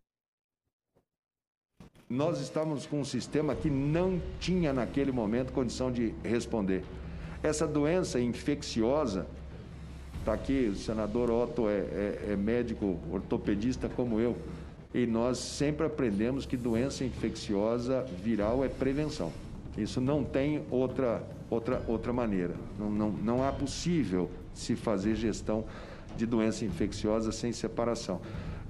Nós 2.09 2.41
estávamos 2.41 2.87
com 2.87 3.01
um 3.01 3.05
sistema 3.05 3.55
que 3.55 3.69
não 3.69 4.21
tinha 4.39 4.73
naquele 4.73 5.11
momento 5.11 5.53
condição 5.53 5.91
de 5.91 6.15
responder. 6.23 6.85
Essa 7.43 7.67
doença 7.67 8.21
infecciosa, 8.21 9.27
está 10.29 10.35
aqui, 10.35 10.69
o 10.71 10.77
senador 10.77 11.31
Otto 11.31 11.69
é, 11.69 11.79
é, 11.79 12.29
é 12.33 12.37
médico 12.37 12.99
ortopedista 13.11 13.89
como 13.89 14.21
eu, 14.21 14.37
e 14.93 15.07
nós 15.07 15.39
sempre 15.39 15.87
aprendemos 15.87 16.45
que 16.45 16.57
doença 16.57 17.03
infecciosa 17.03 18.05
viral 18.23 18.63
é 18.63 18.69
prevenção. 18.69 19.33
Isso 19.77 20.01
não 20.01 20.23
tem 20.23 20.63
outra, 20.71 21.23
outra, 21.49 21.83
outra 21.87 22.13
maneira. 22.13 22.55
Não, 22.79 22.91
não, 22.91 23.11
não 23.11 23.47
há 23.47 23.53
possível 23.53 24.31
se 24.53 24.77
fazer 24.77 25.15
gestão 25.15 25.65
de 26.17 26.27
doença 26.27 26.65
infecciosa 26.65 27.33
sem 27.33 27.53
separação. 27.53 28.21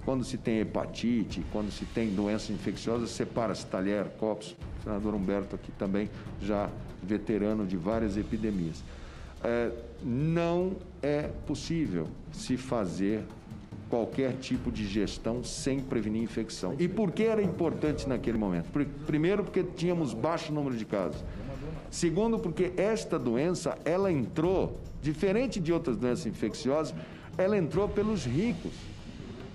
quando 0.05 0.25
se 0.25 0.39
tem 0.39 0.61
hepatite, 0.61 1.43
quando 1.53 1.71
se 1.71 1.85
tem 1.87 2.11
doença 2.11 2.53
infecciosa, 2.53 3.07
separa-se 3.07 3.67
talher, 3.67 4.05
copos. 4.19 4.55
O 4.81 4.85
senador 4.85 5.15
Humberto 5.15 5.57
aqui 5.57 5.73
também, 5.73 6.09
já 6.41 6.71
veterano 7.03 7.67
de 7.67 7.77
várias 7.77 8.17
epidemias. 8.17 8.83
É, 9.43 9.71
não 10.03 10.73
é 11.03 11.31
possível 11.47 12.09
se 12.33 12.57
fazer 12.57 13.25
qualquer 13.89 14.35
tipo 14.35 14.71
de 14.71 14.87
gestão 14.87 15.43
sem 15.43 15.81
prevenir 15.81 16.23
infecção. 16.23 16.75
E 16.79 16.87
por 16.87 17.11
que 17.11 17.25
era 17.25 17.43
importante 17.43 18.09
naquele 18.09 18.39
momento? 18.39 18.67
Primeiro, 19.07 19.45
porque 19.45 19.63
tínhamos 19.63 20.13
baixo 20.13 20.53
número 20.53 20.77
de 20.77 20.85
casos. 20.85 21.25
Segundo, 21.91 22.39
porque 22.39 22.73
esta 22.77 23.19
doença, 23.19 23.79
ela 23.85 24.13
entrou, 24.13 24.79
diferente 25.01 25.59
de 25.59 25.73
outras 25.73 25.97
doenças 25.97 26.27
infecciosas, 26.27 26.95
ela 27.37 27.57
entrou 27.57 27.89
pelos 27.89 28.27
ricos. 28.27 28.73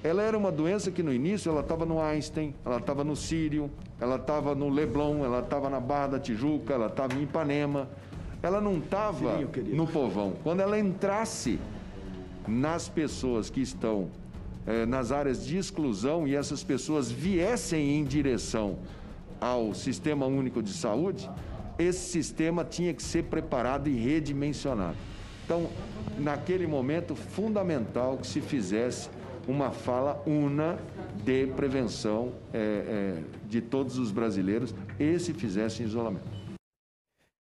Ela 0.03 0.23
era 0.23 0.37
uma 0.37 0.51
doença 0.51 0.91
que 0.91 1.03
no 1.03 1.13
início 1.13 1.49
ela 1.49 1.61
estava 1.61 1.85
no 1.85 2.01
Einstein, 2.01 2.53
ela 2.65 2.77
estava 2.77 3.03
no 3.03 3.15
Sírio, 3.15 3.71
ela 4.01 4.15
estava 4.15 4.53
no 4.53 4.67
Leblon, 4.67 5.23
ela 5.23 5.39
estava 5.39 5.69
na 5.69 5.79
Barra 5.79 6.07
da 6.07 6.19
Tijuca, 6.19 6.73
ela 6.73 6.87
estava 6.87 7.13
em 7.13 7.23
Ipanema. 7.23 7.87
Ela 8.43 8.59
não 8.59 8.77
estava 8.77 9.39
no 9.71 9.87
povão. 9.87 10.33
Quando 10.43 10.59
ela 10.59 10.77
entrasse 10.77 11.57
nas 12.45 12.89
pessoas 12.89 13.49
que 13.49 13.61
estão 13.61 14.09
eh, 14.67 14.85
nas 14.85 15.13
áreas 15.13 15.45
de 15.45 15.57
exclusão 15.57 16.27
e 16.27 16.35
essas 16.35 16.61
pessoas 16.61 17.09
viessem 17.09 17.97
em 17.97 18.03
direção 18.03 18.79
ao 19.39 19.73
Sistema 19.73 20.25
Único 20.25 20.61
de 20.61 20.73
Saúde, 20.73 21.29
esse 21.79 22.11
sistema 22.11 22.65
tinha 22.65 22.93
que 22.93 23.01
ser 23.01 23.23
preparado 23.23 23.87
e 23.87 23.95
redimensionado. 23.95 24.97
Então, 25.45 25.69
naquele 26.19 26.67
momento, 26.67 27.15
fundamental 27.15 28.17
que 28.17 28.27
se 28.27 28.41
fizesse 28.41 29.09
uma 29.47 29.71
fala 29.71 30.21
una 30.25 30.77
de 31.23 31.47
prevenção 31.47 32.33
é, 32.53 32.57
é, 32.57 33.23
de 33.49 33.61
todos 33.61 33.97
os 33.97 34.11
brasileiros 34.11 34.75
e 34.99 35.17
se 35.17 35.33
fizesse 35.33 35.81
em 35.81 35.85
isolamento. 35.85 36.32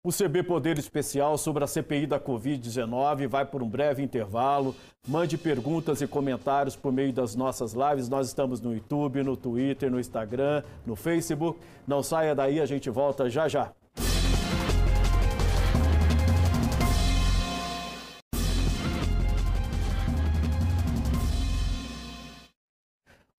O 0.07 0.11
CB 0.13 0.43
Poder 0.43 0.79
Especial 0.79 1.39
sobre 1.39 1.65
a 1.65 1.67
CPI 1.67 2.07
da 2.07 2.21
Covid-19 2.21 3.27
vai 3.27 3.47
por 3.47 3.63
um 3.63 3.67
breve 3.67 4.03
intervalo. 4.03 4.77
Mande 5.09 5.39
perguntas 5.39 6.03
e 6.03 6.07
comentários 6.07 6.77
por 6.77 6.93
meio 6.93 7.11
das 7.11 7.35
nossas 7.35 7.73
lives. 7.73 8.11
Nós 8.11 8.27
estamos 8.27 8.61
no 8.61 8.75
YouTube, 8.75 9.23
no 9.23 9.35
Twitter, 9.35 9.91
no 9.91 9.99
Instagram, 9.99 10.63
no 10.85 10.95
Facebook. 10.95 11.59
Não 11.87 12.03
saia 12.03 12.35
daí, 12.35 12.61
a 12.61 12.67
gente 12.67 12.91
volta 12.91 13.31
já 13.31 13.49
já. 13.49 13.73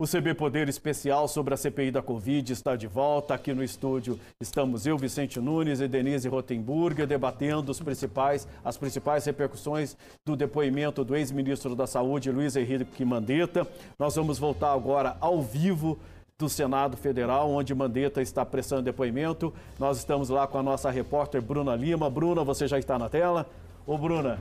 O 0.05 0.07
CB 0.07 0.35
Poder 0.35 0.69
Especial 0.69 1.27
sobre 1.27 1.55
a 1.55 1.57
CPI 1.57 1.89
da 1.89 1.99
Covid 1.99 2.53
está 2.53 2.75
de 2.75 2.85
volta. 2.85 3.33
Aqui 3.33 3.55
no 3.55 3.63
estúdio 3.63 4.19
estamos 4.39 4.85
eu, 4.85 4.99
Vicente 4.99 5.39
Nunes 5.39 5.79
e 5.81 5.87
Denise 5.87 6.29
Rotenburger, 6.29 7.07
debatendo 7.07 7.71
os 7.71 7.79
principais, 7.79 8.47
as 8.63 8.77
principais 8.77 9.25
repercussões 9.25 9.97
do 10.23 10.35
depoimento 10.35 11.03
do 11.03 11.15
ex-ministro 11.15 11.75
da 11.75 11.87
Saúde, 11.87 12.31
Luiz 12.31 12.55
Henrique 12.55 13.03
Mandetta. 13.03 13.67
Nós 13.97 14.15
vamos 14.15 14.37
voltar 14.37 14.73
agora 14.73 15.17
ao 15.19 15.41
vivo 15.41 15.97
do 16.37 16.47
Senado 16.47 16.95
Federal, 16.95 17.49
onde 17.49 17.73
Mandetta 17.73 18.21
está 18.21 18.45
prestando 18.45 18.83
depoimento. 18.83 19.51
Nós 19.79 19.97
estamos 19.97 20.29
lá 20.29 20.45
com 20.45 20.59
a 20.59 20.61
nossa 20.61 20.91
repórter 20.91 21.41
Bruna 21.41 21.75
Lima. 21.75 22.11
Bruna, 22.11 22.43
você 22.43 22.67
já 22.67 22.77
está 22.77 22.99
na 22.99 23.09
tela? 23.09 23.49
Ô, 23.87 23.97
Bruna, 23.97 24.37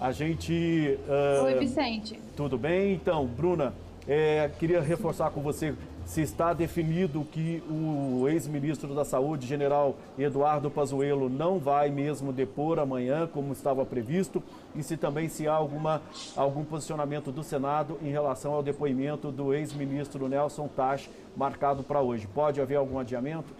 a 0.00 0.10
gente... 0.10 0.98
Uh... 1.06 1.44
Oi, 1.44 1.54
Vicente. 1.60 2.20
Tudo 2.36 2.58
bem? 2.58 2.94
Então, 2.94 3.24
Bruna... 3.24 3.72
É, 4.10 4.50
queria 4.58 4.80
reforçar 4.80 5.30
com 5.30 5.42
você 5.42 5.74
se 6.06 6.22
está 6.22 6.54
definido 6.54 7.26
que 7.30 7.62
o 7.68 8.26
ex-ministro 8.26 8.94
da 8.94 9.04
Saúde, 9.04 9.46
general 9.46 9.96
Eduardo 10.18 10.70
Pazuello, 10.70 11.28
não 11.28 11.58
vai 11.58 11.90
mesmo 11.90 12.32
depor 12.32 12.78
amanhã, 12.78 13.26
como 13.26 13.52
estava 13.52 13.84
previsto, 13.84 14.42
e 14.74 14.82
se 14.82 14.96
também 14.96 15.28
se 15.28 15.46
há 15.46 15.52
alguma, 15.52 16.00
algum 16.34 16.64
posicionamento 16.64 17.30
do 17.30 17.42
Senado 17.42 17.98
em 18.00 18.10
relação 18.10 18.54
ao 18.54 18.62
depoimento 18.62 19.30
do 19.30 19.52
ex-ministro 19.52 20.26
Nelson 20.26 20.68
Tash, 20.68 21.10
marcado 21.36 21.82
para 21.82 22.00
hoje. 22.00 22.26
Pode 22.26 22.62
haver 22.62 22.76
algum 22.76 22.98
adiamento? 22.98 23.54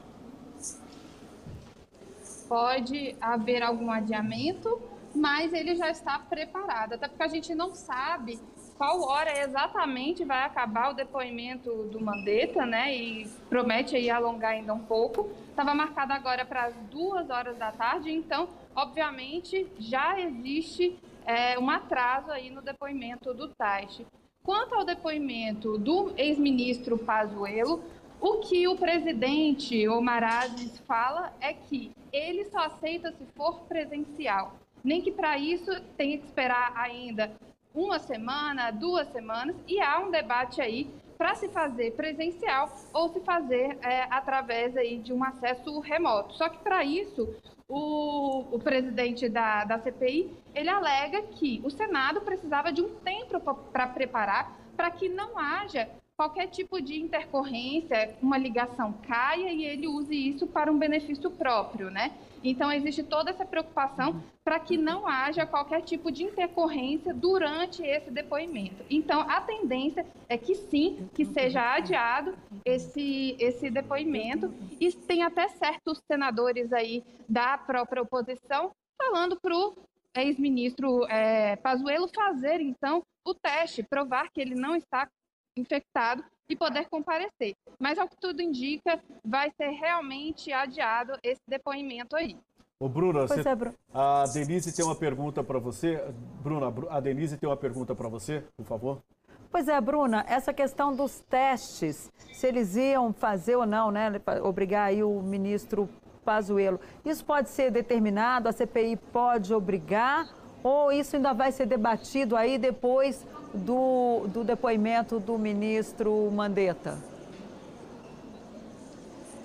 Pode 2.49 3.15
haver 3.21 3.63
algum 3.63 3.91
adiamento, 3.91 4.81
mas 5.15 5.53
ele 5.53 5.77
já 5.77 5.91
está 5.91 6.19
preparado, 6.19 6.95
até 6.95 7.07
porque 7.07 7.23
a 7.23 7.29
gente 7.29 7.55
não 7.55 7.75
sabe 7.75 8.41
qual 8.79 9.03
hora 9.03 9.37
exatamente 9.41 10.25
vai 10.25 10.45
acabar 10.45 10.91
o 10.91 10.95
depoimento 10.95 11.89
do 11.89 12.01
Mandetta, 12.01 12.65
né? 12.65 12.95
E 12.95 13.27
promete 13.51 13.97
aí 13.97 14.09
alongar 14.09 14.53
ainda 14.53 14.73
um 14.73 14.85
pouco. 14.85 15.31
Estava 15.51 15.75
marcado 15.75 16.13
agora 16.13 16.45
para 16.45 16.67
as 16.67 16.75
duas 16.89 17.29
horas 17.29 17.59
da 17.59 17.73
tarde, 17.73 18.13
então, 18.13 18.49
obviamente, 18.77 19.67
já 19.81 20.19
existe 20.21 20.97
é, 21.27 21.59
um 21.59 21.69
atraso 21.69 22.31
aí 22.31 22.51
no 22.51 22.63
depoimento 22.63 23.35
do 23.35 23.49
Taixe. 23.49 24.07
Quanto 24.45 24.77
ao 24.77 24.85
depoimento 24.85 25.77
do 25.77 26.13
ex-ministro 26.17 26.97
Pazuello, 26.97 27.83
o 28.21 28.39
que 28.39 28.69
o 28.69 28.77
presidente 28.77 29.89
Omar 29.89 30.23
Aziz 30.23 30.79
fala 30.87 31.33
é 31.41 31.53
que 31.53 31.91
ele 32.13 32.45
só 32.45 32.61
aceita 32.61 33.11
se 33.11 33.27
for 33.37 33.61
presencial. 33.63 34.57
Nem 34.85 35.03
que 35.03 35.11
para 35.11 35.37
isso 35.37 35.69
tenha 35.97 36.17
que 36.17 36.25
esperar 36.25 36.73
ainda 36.77 37.33
uma 37.75 37.99
semana, 37.99 38.71
duas 38.71 39.09
semanas, 39.09 39.57
e 39.67 39.81
há 39.81 40.01
um 40.01 40.11
debate 40.11 40.61
aí 40.61 40.91
para 41.17 41.35
se 41.35 41.49
fazer 41.49 41.93
presencial 41.95 42.71
ou 42.93 43.09
se 43.09 43.21
fazer 43.21 43.77
é, 43.83 44.03
através 44.11 44.77
aí 44.77 44.99
de 44.99 45.13
um 45.13 45.25
acesso 45.25 45.81
remoto. 45.81 46.35
Só 46.35 46.49
que 46.49 46.59
para 46.59 46.85
isso, 46.85 47.29
o, 47.69 48.45
o 48.53 48.59
presidente 48.59 49.29
da, 49.29 49.65
da 49.65 49.79
CPI, 49.79 50.33
ele 50.55 50.71
alega 50.71 51.23
que 51.23 51.61
o 51.65 51.71
Senado 51.71 52.21
precisava 52.21 52.73
de 52.73 52.81
um 52.81 52.95
tempo 53.01 53.41
para 53.73 53.89
preparar 53.89 54.57
para 54.77 54.91
que 54.93 55.09
não 55.09 55.37
haja 55.37 55.89
qualquer 56.19 56.49
tipo 56.49 56.83
de 56.83 57.01
intercorrência, 57.01 58.17
uma 58.21 58.37
ligação 58.37 58.93
caia 59.07 59.53
e 59.53 59.65
ele 59.65 59.87
use 59.87 60.13
isso 60.13 60.49
para 60.49 60.71
um 60.71 60.77
benefício 60.77 61.31
próprio, 61.31 61.93
né? 61.93 62.13
Então 62.43 62.73
existe 62.73 63.05
toda 63.05 63.31
essa 63.31 63.45
preocupação 63.45 64.21
para 64.43 64.59
que 64.59 64.77
não 64.77 65.07
haja 65.07 65.47
qualquer 65.47 65.81
tipo 65.83 66.11
de 66.11 66.25
intercorrência 66.25 67.15
durante 67.15 67.85
esse 67.85 68.11
depoimento. 68.11 68.85
Então 68.91 69.21
a 69.21 69.41
tendência 69.41 70.05
é 70.29 70.37
que 70.37 70.57
sim, 70.57 71.09
que 71.15 71.25
seja 71.25 71.75
adiado 71.75 72.37
esse 72.65 73.37
esse 73.39 73.71
depoimento 73.71 74.53
e 74.81 74.93
tem 74.93 75.23
até 75.23 75.47
certos 75.47 76.03
senadores 76.05 76.73
aí 76.73 77.05
da 77.29 77.57
própria 77.57 78.03
oposição 78.03 78.73
falando 79.01 79.39
para 79.41 79.57
o 79.57 79.77
ex-ministro 80.17 81.07
é, 81.07 81.55
Pazuello 81.55 82.09
fazer 82.13 82.61
então 82.61 83.05
o 83.25 83.35
teste, 83.35 83.85
provar 83.85 84.31
que 84.33 84.41
ele 84.41 84.57
não 84.57 84.75
está 84.75 85.09
infectado 85.59 86.25
e 86.49 86.57
poder 86.57 86.89
comparecer. 86.89 87.55
Mas, 87.79 87.99
ao 87.99 88.09
que 88.09 88.17
tudo 88.17 88.41
indica, 88.41 89.01
vai 89.25 89.51
ser 89.57 89.71
realmente 89.71 90.53
adiado 90.53 91.19
esse 91.23 91.43
depoimento 91.47 92.17
aí. 92.17 92.37
Ô, 92.81 92.89
Bruna, 92.89 93.27
você, 93.27 93.41
é, 93.41 93.55
a 93.93 94.25
Denise 94.33 94.75
tem 94.75 94.85
uma 94.85 94.95
pergunta 94.95 95.43
para 95.43 95.59
você. 95.59 96.01
Bruna, 96.43 96.73
a 96.91 97.01
Denise 97.01 97.37
tem 97.37 97.49
uma 97.49 97.57
pergunta 97.57 97.93
para 97.93 98.09
você, 98.09 98.45
por 98.57 98.65
favor. 98.67 99.03
Pois 99.51 99.67
é, 99.67 99.81
Bruna, 99.81 100.25
essa 100.29 100.53
questão 100.53 100.95
dos 100.95 101.21
testes, 101.21 102.13
se 102.33 102.47
eles 102.47 102.77
iam 102.77 103.13
fazer 103.13 103.57
ou 103.57 103.67
não, 103.67 103.91
né, 103.91 104.13
obrigar 104.43 104.89
aí 104.89 105.03
o 105.03 105.21
ministro 105.23 105.89
Pazuello, 106.25 106.79
isso 107.05 107.25
pode 107.25 107.49
ser 107.49 107.71
determinado, 107.71 108.49
a 108.49 108.53
CPI 108.53 108.97
pode 108.97 109.53
obrigar, 109.53 110.29
ou 110.63 110.93
isso 110.93 111.17
ainda 111.17 111.33
vai 111.33 111.51
ser 111.51 111.67
debatido 111.67 112.37
aí 112.37 112.59
depois 112.59 113.27
do, 113.55 114.27
do 114.29 114.45
depoimento 114.45 115.19
do 115.19 115.39
ministro 115.39 116.31
Mandetta? 116.31 116.99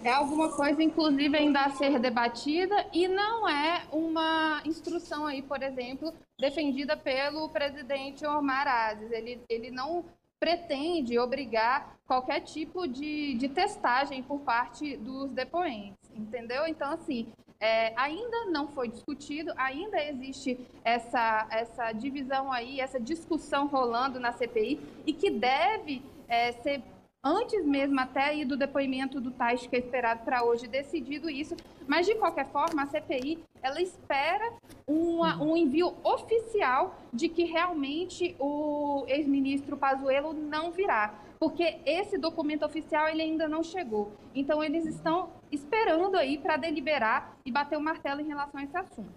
É 0.04 0.12
alguma 0.12 0.50
coisa, 0.50 0.84
inclusive, 0.84 1.38
ainda 1.38 1.62
a 1.62 1.70
ser 1.72 1.98
debatida 1.98 2.76
e 2.92 3.08
não 3.08 3.48
é 3.48 3.84
uma 3.90 4.62
instrução 4.66 5.26
aí, 5.26 5.42
por 5.42 5.64
exemplo, 5.64 6.14
defendida 6.38 6.98
pelo 6.98 7.48
presidente 7.50 8.26
Omar 8.26 8.68
Aziz. 8.68 9.10
Ele, 9.12 9.42
ele 9.48 9.72
não 9.72 10.04
pretende 10.38 11.18
obrigar 11.18 11.96
qualquer 12.06 12.42
tipo 12.42 12.86
de, 12.86 13.36
de 13.36 13.48
testagem 13.48 14.22
por 14.22 14.42
parte 14.42 14.98
dos 14.98 15.32
depoentes, 15.32 15.98
entendeu? 16.14 16.68
Então, 16.68 16.92
assim, 16.92 17.32
é, 17.64 17.94
ainda 17.96 18.48
não 18.48 18.68
foi 18.68 18.90
discutido, 18.90 19.54
ainda 19.56 19.98
existe 20.04 20.60
essa, 20.84 21.48
essa 21.50 21.94
divisão 21.94 22.52
aí, 22.52 22.82
essa 22.82 23.00
discussão 23.00 23.68
rolando 23.68 24.20
na 24.20 24.34
CPI 24.34 24.82
e 25.08 25.14
que 25.14 25.30
deve 25.30 26.04
é, 26.28 26.52
ser 26.52 26.84
antes 27.24 27.66
mesmo 27.66 27.98
até 28.02 28.26
aí 28.26 28.44
do 28.44 28.58
depoimento 28.58 29.22
do 29.22 29.32
Tais, 29.32 29.66
que 29.66 29.78
é 29.78 29.80
esperado 29.80 30.26
para 30.26 30.44
hoje, 30.44 30.68
decidido 30.68 31.30
isso. 31.30 31.56
Mas, 31.88 32.06
de 32.06 32.16
qualquer 32.16 32.48
forma, 32.48 32.84
a 32.84 32.88
CPI, 32.88 33.40
ela 33.62 33.82
espera 33.82 34.52
uma, 34.86 35.42
um 35.42 35.56
envio 35.56 35.94
oficial 36.04 36.98
de 37.14 37.30
que 37.30 37.46
realmente 37.46 38.36
o 38.40 39.06
ex-ministro 39.08 39.78
Pazuello 39.78 40.34
não 40.34 40.70
virá. 40.70 41.18
Porque 41.40 41.78
esse 41.86 42.18
documento 42.18 42.66
oficial 42.66 43.08
ele 43.08 43.22
ainda 43.22 43.48
não 43.48 43.64
chegou. 43.64 44.12
Então, 44.36 44.62
eles 44.62 44.86
estão 44.86 45.30
esperando 45.54 46.16
aí 46.16 46.38
para 46.38 46.58
deliberar 46.58 47.38
e 47.46 47.52
bater 47.52 47.78
o 47.78 47.82
martelo 47.82 48.22
em 48.22 48.28
relação 48.28 48.60
a 48.60 48.64
esse 48.64 48.76
assunto. 48.76 49.14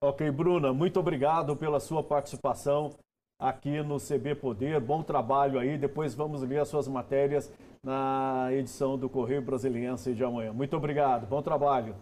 Ok, 0.00 0.30
Bruna, 0.30 0.72
muito 0.72 1.00
obrigado 1.00 1.56
pela 1.56 1.80
sua 1.80 2.02
participação 2.02 2.90
aqui 3.38 3.82
no 3.82 3.98
CB 3.98 4.34
Poder. 4.36 4.80
Bom 4.80 5.02
trabalho 5.02 5.58
aí. 5.58 5.78
Depois 5.78 6.14
vamos 6.14 6.42
ler 6.42 6.60
as 6.60 6.68
suas 6.68 6.88
matérias 6.88 7.52
na 7.82 8.48
edição 8.52 8.98
do 8.98 9.08
Correio 9.08 9.42
Brasiliense 9.42 10.14
de 10.14 10.24
amanhã. 10.24 10.52
Muito 10.52 10.76
obrigado. 10.76 11.26
Bom 11.26 11.42
trabalho. 11.42 11.94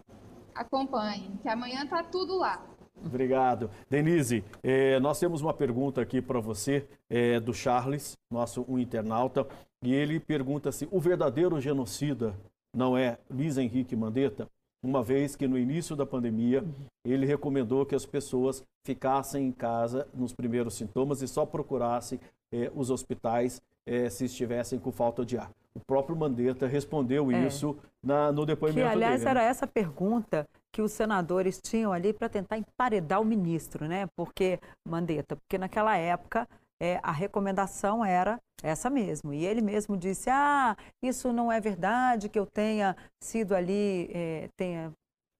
Acompanhe, 0.55 1.31
que 1.41 1.49
amanhã 1.49 1.85
tá 1.87 2.03
tudo 2.03 2.37
lá. 2.37 2.61
Obrigado. 3.05 3.69
Denise, 3.89 4.43
eh, 4.61 4.99
nós 4.99 5.19
temos 5.19 5.41
uma 5.41 5.53
pergunta 5.53 5.99
aqui 6.01 6.21
para 6.21 6.39
você 6.39 6.87
eh, 7.09 7.39
do 7.39 7.53
Charles, 7.53 8.17
nosso 8.31 8.63
um 8.67 8.77
internauta, 8.77 9.47
e 9.81 9.93
ele 9.93 10.19
pergunta 10.19 10.71
se 10.71 10.87
o 10.91 10.99
verdadeiro 10.99 11.59
genocida 11.59 12.33
não 12.73 12.97
é 12.97 13.17
Luiz 13.29 13.57
Henrique 13.57 13.95
Mandetta? 13.95 14.47
uma 14.83 15.01
vez 15.01 15.35
que 15.35 15.47
no 15.47 15.57
início 15.57 15.95
da 15.95 16.05
pandemia 16.05 16.63
ele 17.05 17.25
recomendou 17.25 17.85
que 17.85 17.95
as 17.95 18.05
pessoas 18.05 18.61
ficassem 18.85 19.47
em 19.47 19.51
casa 19.51 20.05
nos 20.13 20.33
primeiros 20.33 20.75
sintomas 20.75 21.21
e 21.21 21.27
só 21.27 21.45
procurassem 21.45 22.19
eh, 22.51 22.69
os 22.75 22.89
hospitais 22.89 23.61
eh, 23.85 24.09
se 24.09 24.25
estivessem 24.25 24.77
com 24.77 24.91
falta 24.91 25.25
de 25.25 25.37
ar. 25.37 25.49
O 25.73 25.79
próprio 25.79 26.15
Mandetta 26.15 26.67
respondeu 26.67 27.31
é. 27.31 27.47
isso 27.47 27.77
na, 28.03 28.31
no 28.31 28.45
depoimento 28.45 28.87
que, 28.87 28.93
aliás, 28.93 29.21
dele. 29.21 29.31
era 29.31 29.43
essa 29.43 29.65
pergunta 29.65 30.45
que 30.71 30.81
os 30.81 30.91
senadores 30.91 31.61
tinham 31.61 31.93
ali 31.93 32.11
para 32.11 32.27
tentar 32.27 32.57
emparedar 32.57 33.21
o 33.21 33.25
ministro, 33.25 33.87
né? 33.87 34.07
Porque, 34.15 34.59
Mandetta, 34.87 35.35
porque 35.37 35.57
naquela 35.57 35.95
época 35.95 36.47
é, 36.83 36.99
a 37.01 37.13
recomendação 37.13 38.03
era 38.03 38.37
essa 38.61 38.89
mesmo. 38.89 39.33
E 39.33 39.45
ele 39.45 39.61
mesmo 39.61 39.95
disse: 39.95 40.29
ah, 40.29 40.75
isso 41.01 41.31
não 41.31 41.49
é 41.49 41.61
verdade, 41.61 42.27
que 42.27 42.37
eu 42.37 42.45
tenha 42.45 42.93
sido 43.23 43.55
ali, 43.55 44.09
é, 44.13 44.49
tenha 44.57 44.91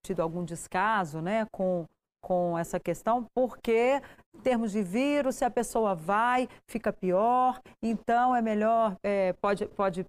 tido 0.02 0.20
algum 0.20 0.42
descaso 0.42 1.20
né, 1.20 1.46
com, 1.52 1.84
com 2.22 2.58
essa 2.58 2.80
questão, 2.80 3.26
porque 3.34 4.00
em 4.34 4.40
termos 4.40 4.72
de 4.72 4.82
vírus, 4.82 5.36
se 5.36 5.44
a 5.44 5.50
pessoa 5.50 5.94
vai, 5.94 6.48
fica 6.66 6.90
pior, 6.90 7.60
então 7.82 8.34
é 8.34 8.40
melhor, 8.40 8.96
é, 9.02 9.34
pode, 9.34 9.66
pode 9.66 10.06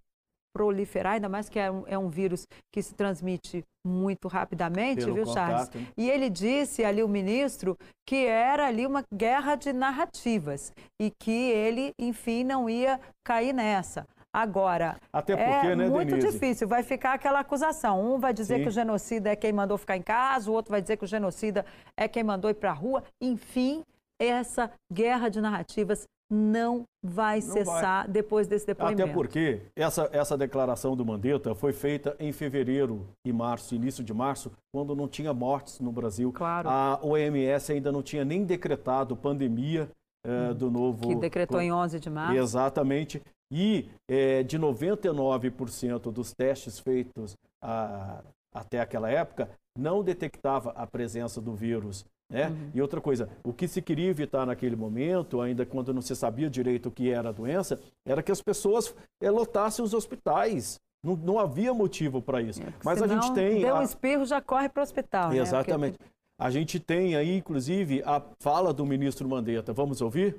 proliferar, 0.56 1.16
ainda 1.16 1.28
mais 1.28 1.50
que 1.50 1.60
é 1.60 1.70
um, 1.70 1.84
é 1.86 1.98
um 1.98 2.08
vírus 2.08 2.48
que 2.74 2.82
se 2.82 2.94
transmite 2.94 3.62
muito 3.86 4.30
rapidamente, 4.30 5.04
Pelo 5.04 5.16
viu, 5.16 5.26
Charles? 5.26 5.68
Contato, 5.68 5.94
e 5.98 6.10
ele 6.10 6.30
disse 6.30 6.86
ali, 6.86 7.04
o 7.04 7.10
ministro, 7.10 7.78
que 8.08 8.26
era 8.26 8.66
ali 8.66 8.88
uma 8.88 9.04
guerra 9.14 9.56
de 9.56 9.74
narrativas 9.74 10.72
e 11.00 11.12
que 11.22 11.50
ele, 11.52 11.92
enfim, 12.00 12.46
não 12.46 12.70
ia 12.70 13.02
cair 13.26 13.54
nessa. 13.54 14.08
Agora, 14.34 14.98
Até 15.12 15.36
porque, 15.36 15.68
é 15.68 15.76
né, 15.76 15.90
muito 15.90 16.10
Denise? 16.10 16.32
difícil, 16.32 16.68
vai 16.70 16.84
ficar 16.84 17.14
aquela 17.14 17.42
acusação. 17.42 18.16
Um 18.16 18.18
vai 18.18 18.34
dizer 18.34 18.58
Sim. 18.58 18.64
que 18.64 18.70
o 18.70 18.72
genocida 18.72 19.30
é 19.30 19.36
quem 19.36 19.52
mandou 19.52 19.78
ficar 19.78 19.98
em 19.98 20.02
casa, 20.02 20.50
o 20.50 20.54
outro 20.54 20.72
vai 20.72 20.82
dizer 20.82 20.96
que 20.96 21.04
o 21.04 21.08
genocida 21.08 21.66
é 22.00 22.08
quem 22.08 22.24
mandou 22.24 22.50
ir 22.50 22.56
para 22.56 22.72
a 22.72 22.74
rua. 22.74 23.04
Enfim, 23.22 23.84
essa 24.22 24.72
guerra 24.92 25.30
de 25.30 25.42
narrativas 25.42 26.06
não 26.32 26.84
vai 27.04 27.40
não 27.40 27.54
cessar 27.54 28.06
vai. 28.06 28.14
depois 28.14 28.48
desse 28.48 28.66
depoimento. 28.66 29.04
Até 29.04 29.14
porque 29.14 29.62
essa, 29.76 30.10
essa 30.12 30.38
declaração 30.38 30.96
do 30.96 31.06
Mandetta 31.06 31.54
foi 31.54 31.72
feita 31.72 32.16
em 32.20 32.32
fevereiro 32.32 33.08
e 33.26 33.32
março, 33.32 33.76
início 33.76 34.04
de 34.04 34.14
março, 34.14 34.52
quando 34.74 34.96
não 34.96 35.08
tinha 35.08 35.34
mortes 35.34 35.80
no 35.80 35.92
Brasil. 35.92 36.32
Claro. 36.32 36.70
A 36.70 37.00
OMS 37.04 37.72
ainda 37.72 37.92
não 37.92 38.02
tinha 38.02 38.26
nem 38.26 38.44
decretado 38.44 39.16
pandemia 39.16 39.90
eh, 40.26 40.54
do 40.54 40.72
novo... 40.72 41.08
Que 41.08 41.16
decretou 41.16 41.62
em 41.62 41.72
11 41.72 42.00
de 42.00 42.10
março. 42.10 42.36
Exatamente. 42.36 43.22
E 43.54 43.88
eh, 44.10 44.42
de 44.42 44.58
99% 44.58 46.12
dos 46.12 46.34
testes 46.34 46.80
feitos 46.80 47.36
a, 47.64 48.24
até 48.54 48.80
aquela 48.80 49.10
época, 49.12 49.50
não 49.78 50.04
detectava 50.04 50.72
a 50.72 50.88
presença 50.88 51.40
do 51.40 51.54
vírus 51.54 52.06
né? 52.30 52.48
Uhum. 52.48 52.72
E 52.74 52.82
outra 52.82 53.00
coisa, 53.00 53.30
o 53.44 53.54
que 53.54 53.68
se 53.68 53.82
queria 53.82 54.10
evitar 54.10 54.46
naquele 54.46 54.76
momento, 54.76 55.42
ainda 55.42 55.66
quando 55.66 55.94
não 55.94 56.02
se 56.02 56.16
sabia 56.16 56.50
direito 56.50 56.90
o 56.90 56.92
que 56.92 57.10
era 57.10 57.30
a 57.30 57.32
doença, 57.32 57.80
era 58.06 58.24
que 58.24 58.32
as 58.32 58.42
pessoas 58.42 58.96
é, 59.22 59.30
lotassem 59.30 59.84
os 59.84 59.94
hospitais. 59.94 60.80
Não, 61.04 61.16
não 61.16 61.40
havia 61.40 61.74
motivo 61.74 62.22
para 62.22 62.42
isso. 62.42 62.62
É, 62.62 62.74
Mas 62.84 63.02
a 63.02 63.08
gente 63.08 63.32
tem. 63.34 63.62
Deu 63.62 63.76
um 63.76 63.84
espirro, 63.84 64.26
já 64.26 64.42
corre 64.42 64.70
para 64.70 64.82
o 64.82 64.84
hospital. 64.84 65.30
Né? 65.30 65.38
Exatamente. 65.38 65.94
Né? 65.94 65.98
Porque... 66.00 66.16
A 66.38 66.50
gente 66.50 66.80
tem 66.80 67.16
aí, 67.16 67.38
inclusive, 67.38 68.04
a 68.04 68.22
fala 68.40 68.74
do 68.74 68.86
ministro 68.86 69.30
Mandetta. 69.30 69.72
Vamos 69.72 70.02
ouvir? 70.02 70.36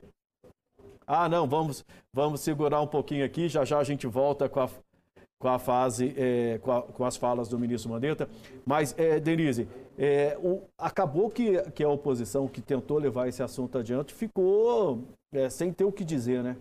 Ah, 1.07 1.29
não, 1.29 1.47
vamos, 1.47 1.85
vamos 2.13 2.41
segurar 2.41 2.81
um 2.83 2.87
pouquinho 2.87 3.25
aqui, 3.25 3.49
já 3.49 3.65
já 3.65 3.79
a 3.79 3.85
gente 3.85 4.09
volta 4.09 4.49
com 4.49 4.61
a, 4.61 4.69
com 5.39 5.49
a 5.49 5.59
fase, 5.59 6.15
é, 6.17 6.59
com, 6.59 6.73
a, 6.73 6.83
com, 6.83 7.05
as 7.05 7.17
falas 7.17 7.49
do 7.49 7.59
ministro 7.59 7.91
Mandetta. 7.91 8.29
Mas, 8.65 8.95
é, 8.99 9.21
Denise, 9.21 9.69
é, 9.99 10.37
o, 10.43 10.63
acabou 10.79 11.31
que, 11.31 11.63
que 11.73 11.85
a 11.85 11.89
oposição 11.89 12.49
que 12.49 12.61
tentou 12.61 12.99
levar 12.99 13.29
esse 13.29 13.43
assunto 13.43 13.79
adiante 13.79 14.15
ficou 14.15 15.05
é, 15.33 15.51
sem 15.51 15.73
ter 15.73 15.85
o 15.85 15.93
que 15.93 16.05
dizer, 16.05 16.43
né? 16.43 16.57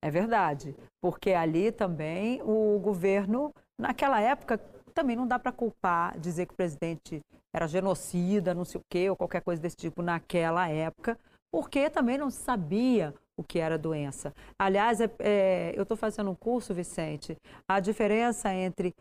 É 0.00 0.10
verdade, 0.10 0.76
porque 1.00 1.32
ali 1.32 1.72
também 1.72 2.40
o 2.42 2.78
governo, 2.78 3.52
naquela 3.76 4.20
época, 4.20 4.58
também 4.94 5.16
não 5.16 5.26
dá 5.26 5.38
para 5.40 5.50
culpar, 5.50 6.16
dizer 6.20 6.46
que 6.46 6.54
o 6.54 6.56
presidente 6.56 7.20
era 7.52 7.66
genocida, 7.66 8.54
não 8.54 8.64
sei 8.64 8.80
o 8.80 8.84
quê, 8.88 9.10
ou 9.10 9.16
qualquer 9.16 9.42
coisa 9.42 9.60
desse 9.60 9.76
tipo 9.76 10.00
naquela 10.02 10.68
época, 10.68 11.18
porque 11.50 11.90
também 11.90 12.16
não 12.16 12.30
sabia 12.30 13.12
o 13.38 13.44
que 13.44 13.60
era 13.60 13.78
doença. 13.78 14.34
Aliás, 14.58 15.00
é, 15.00 15.08
é, 15.20 15.72
eu 15.76 15.84
estou 15.84 15.96
fazendo 15.96 16.30
um 16.30 16.34
curso, 16.34 16.74
Vicente, 16.74 17.36
a 17.68 17.78
diferença 17.78 18.52
entre 18.52 18.92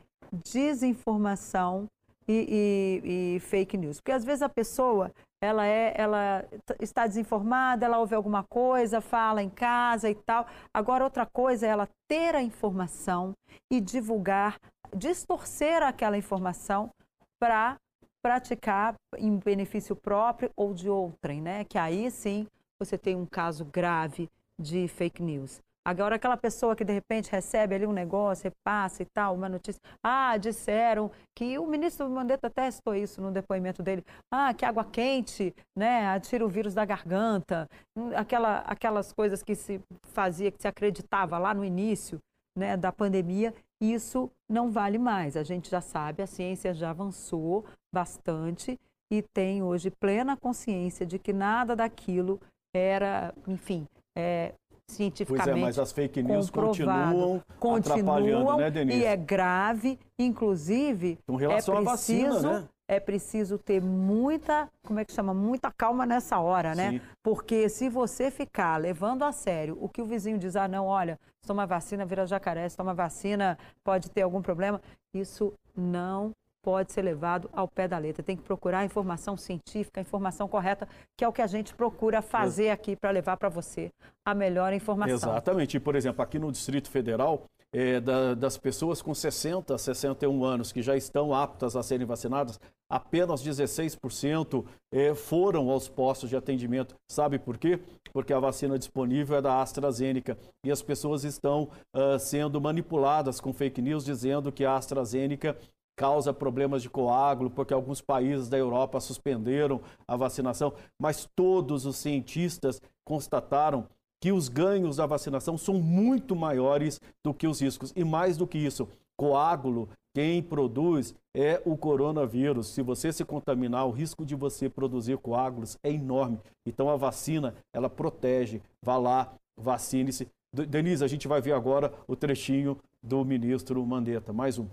desinformação 0.45 1.87
e, 2.27 3.01
e, 3.03 3.35
e, 3.35 3.39
fake 3.39 3.75
news. 3.75 3.97
Porque 3.97 4.11
às 4.11 4.23
vezes 4.23 4.43
a 4.43 4.49
pessoa 4.49 5.11
ela, 5.41 5.65
é, 5.65 5.93
ela 5.97 6.45
está 6.79 7.07
desinformada, 7.07 7.85
ela 7.85 7.99
ouve 7.99 8.13
alguma 8.13 8.43
coisa, 8.43 9.01
fala 9.01 9.41
em 9.41 9.49
casa 9.49 10.09
e 10.09 10.15
tal. 10.15 10.45
Agora, 10.73 11.03
outra 11.03 11.25
coisa 11.25 11.65
é 11.65 11.69
ela 11.69 11.89
ter 12.07 12.35
a 12.35 12.41
informação 12.41 13.33
e 13.71 13.81
divulgar, 13.81 14.59
distorcer 14.95 15.81
aquela 15.81 16.17
informação 16.17 16.91
para 17.39 17.77
praticar 18.21 18.95
em 19.17 19.37
benefício 19.37 19.95
próprio 19.95 20.51
ou 20.55 20.73
de 20.73 20.89
outrem, 20.89 21.41
né? 21.41 21.63
Que 21.63 21.77
aí 21.77 22.11
sim 22.11 22.45
você 22.79 22.97
tem 22.97 23.15
um 23.15 23.25
caso 23.25 23.65
grave 23.65 24.29
de 24.59 24.87
fake 24.87 25.21
news. 25.21 25.61
Agora, 25.87 26.17
aquela 26.17 26.35
pessoa 26.35 26.75
que 26.75 26.83
de 26.83 26.91
repente 26.91 27.31
recebe 27.31 27.73
ali 27.73 27.87
um 27.87 27.93
negócio, 27.93 28.43
repassa 28.43 29.03
e 29.03 29.05
tal, 29.05 29.33
uma 29.33 29.47
notícia. 29.47 29.81
Ah, 30.03 30.35
disseram 30.35 31.09
que 31.33 31.57
o 31.57 31.65
ministro 31.65 32.09
Mandetta 32.09 32.49
testou 32.49 32.93
isso 32.93 33.21
no 33.21 33.31
depoimento 33.31 33.81
dele. 33.81 34.03
Ah, 34.29 34.53
que 34.53 34.65
água 34.65 34.83
quente, 34.83 35.55
né, 35.73 36.19
tira 36.19 36.45
o 36.45 36.49
vírus 36.49 36.73
da 36.73 36.83
garganta. 36.83 37.69
Aquela, 38.17 38.59
aquelas 38.67 39.13
coisas 39.13 39.41
que 39.41 39.55
se 39.55 39.79
fazia, 40.11 40.51
que 40.51 40.61
se 40.61 40.67
acreditava 40.67 41.37
lá 41.37 41.53
no 41.53 41.63
início 41.63 42.19
né, 42.53 42.75
da 42.75 42.91
pandemia. 42.91 43.53
Isso 43.79 44.29
não 44.49 44.69
vale 44.69 44.97
mais. 44.97 45.37
A 45.37 45.43
gente 45.43 45.69
já 45.69 45.79
sabe, 45.79 46.21
a 46.21 46.27
ciência 46.27 46.73
já 46.73 46.89
avançou 46.89 47.63
bastante 47.93 48.77
e 49.09 49.21
tem 49.21 49.63
hoje 49.63 49.89
plena 49.89 50.35
consciência 50.35 51.05
de 51.05 51.17
que 51.17 51.31
nada 51.31 51.77
daquilo 51.77 52.41
era, 52.73 53.33
enfim, 53.47 53.87
é, 54.15 54.53
cientificamente 54.89 55.49
Pois 55.49 55.57
é, 55.57 55.61
mas 55.61 55.79
as 55.79 55.91
fake 55.91 56.23
news 56.23 56.49
continuam, 56.49 57.41
continuam 57.59 58.57
né, 58.57 58.71
Denise? 58.71 58.99
E 58.99 59.05
é 59.05 59.15
grave, 59.15 59.99
inclusive, 60.17 61.19
Com 61.27 61.35
relação 61.35 61.77
é 61.77 61.83
preciso, 61.83 62.27
à 62.27 62.31
vacina, 62.31 62.59
né? 62.61 62.67
É 62.89 62.99
preciso 63.01 63.57
ter 63.57 63.81
muita, 63.81 64.69
como 64.85 64.99
é 64.99 65.03
que 65.03 65.11
chama? 65.11 65.33
Muita 65.33 65.69
calma 65.69 66.05
nessa 66.05 66.39
hora, 66.39 66.73
né? 66.73 66.91
Sim. 66.91 67.01
Porque 67.21 67.67
se 67.67 67.89
você 67.89 68.31
ficar 68.31 68.77
levando 68.77 69.23
a 69.23 69.31
sério 69.33 69.77
o 69.81 69.89
que 69.89 70.01
o 70.01 70.05
vizinho 70.05 70.37
diz, 70.37 70.55
ah, 70.55 70.69
não, 70.69 70.85
olha, 70.85 71.19
se 71.41 71.47
toma 71.47 71.65
vacina, 71.65 72.05
vira 72.05 72.25
jacaré, 72.25 72.67
se 72.69 72.77
toma 72.77 72.93
vacina, 72.93 73.57
pode 73.83 74.09
ter 74.09 74.21
algum 74.21 74.41
problema, 74.41 74.81
isso 75.13 75.53
não 75.75 76.31
pode 76.63 76.91
ser 76.91 77.01
levado 77.01 77.49
ao 77.53 77.67
pé 77.67 77.87
da 77.87 77.97
letra. 77.97 78.23
Tem 78.23 78.35
que 78.35 78.43
procurar 78.43 78.79
a 78.79 78.85
informação 78.85 79.37
científica, 79.37 79.99
a 79.99 80.03
informação 80.03 80.47
correta, 80.47 80.87
que 81.17 81.23
é 81.23 81.27
o 81.27 81.33
que 81.33 81.41
a 81.41 81.47
gente 81.47 81.73
procura 81.73 82.21
fazer 82.21 82.69
aqui 82.69 82.95
para 82.95 83.11
levar 83.11 83.37
para 83.37 83.49
você 83.49 83.91
a 84.25 84.33
melhor 84.33 84.73
informação. 84.73 85.15
Exatamente. 85.15 85.77
E, 85.77 85.79
por 85.79 85.95
exemplo, 85.95 86.21
aqui 86.21 86.37
no 86.37 86.51
Distrito 86.51 86.89
Federal, 86.89 87.45
é, 87.73 87.99
da, 87.99 88.33
das 88.33 88.57
pessoas 88.57 89.01
com 89.01 89.13
60 89.13 89.75
a 89.75 89.77
61 89.77 90.43
anos 90.43 90.71
que 90.71 90.81
já 90.81 90.95
estão 90.95 91.33
aptas 91.33 91.75
a 91.75 91.83
serem 91.83 92.05
vacinadas, 92.05 92.59
apenas 92.89 93.43
16% 93.43 94.65
é, 94.91 95.13
foram 95.13 95.69
aos 95.69 95.89
postos 95.89 96.29
de 96.29 96.35
atendimento. 96.35 96.95
Sabe 97.09 97.37
por 97.37 97.57
quê? 97.57 97.79
Porque 98.13 98.33
a 98.33 98.39
vacina 98.39 98.79
disponível 98.79 99.37
é 99.37 99.41
da 99.41 99.61
AstraZeneca 99.61 100.37
e 100.65 100.71
as 100.71 100.81
pessoas 100.81 101.23
estão 101.23 101.69
uh, 101.93 102.17
sendo 102.17 102.59
manipuladas 102.59 103.39
com 103.39 103.53
fake 103.53 103.81
news 103.81 104.05
dizendo 104.05 104.51
que 104.51 104.65
a 104.65 104.75
AstraZeneca 104.75 105.57
causa 105.97 106.31
problemas 106.31 106.83
de 106.83 106.89
coágulo, 106.89 107.49
porque 107.49 107.73
alguns 107.73 107.99
países 107.99 108.47
da 108.47 108.57
Europa 108.57 108.99
suspenderam 108.99 109.81
a 110.07 110.15
vacinação, 110.15 110.73
mas 111.01 111.27
todos 111.35 111.85
os 111.85 111.97
cientistas 111.97 112.79
constataram 113.03 113.87
que 114.21 114.31
os 114.31 114.47
ganhos 114.47 114.97
da 114.97 115.05
vacinação 115.05 115.57
são 115.57 115.75
muito 115.75 116.35
maiores 116.35 117.01
do 117.25 117.33
que 117.33 117.47
os 117.47 117.61
riscos. 117.61 117.91
E 117.95 118.03
mais 118.03 118.37
do 118.37 118.47
que 118.47 118.57
isso, 118.57 118.87
coágulo, 119.17 119.89
quem 120.15 120.41
produz 120.41 121.15
é 121.35 121.61
o 121.65 121.75
coronavírus. 121.75 122.67
Se 122.67 122.81
você 122.81 123.11
se 123.11 123.25
contaminar, 123.25 123.85
o 123.85 123.91
risco 123.91 124.25
de 124.25 124.35
você 124.35 124.69
produzir 124.69 125.17
coágulos 125.17 125.77
é 125.83 125.91
enorme. 125.91 126.39
Então 126.65 126.89
a 126.89 126.95
vacina, 126.95 127.55
ela 127.73 127.89
protege. 127.89 128.61
Vá 128.83 128.97
lá, 128.97 129.33
vacine-se. 129.59 130.27
Denise, 130.53 131.03
a 131.03 131.07
gente 131.07 131.27
vai 131.27 131.41
ver 131.41 131.53
agora 131.53 131.93
o 132.07 132.15
trechinho 132.15 132.77
do 133.03 133.23
ministro 133.23 133.85
Mandetta. 133.85 134.33
Mais 134.33 134.57
um 134.57 134.67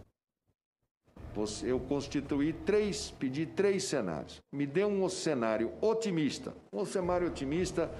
eu 1.62 1.80
constituí 1.80 2.52
três, 2.52 3.12
pedi 3.18 3.46
três 3.46 3.84
cenários. 3.84 4.40
Me 4.52 4.66
dê 4.66 4.84
um 4.84 5.08
cenário 5.08 5.72
otimista, 5.80 6.54
um 6.72 6.84
cenário 6.84 7.26
otimista, 7.26 7.90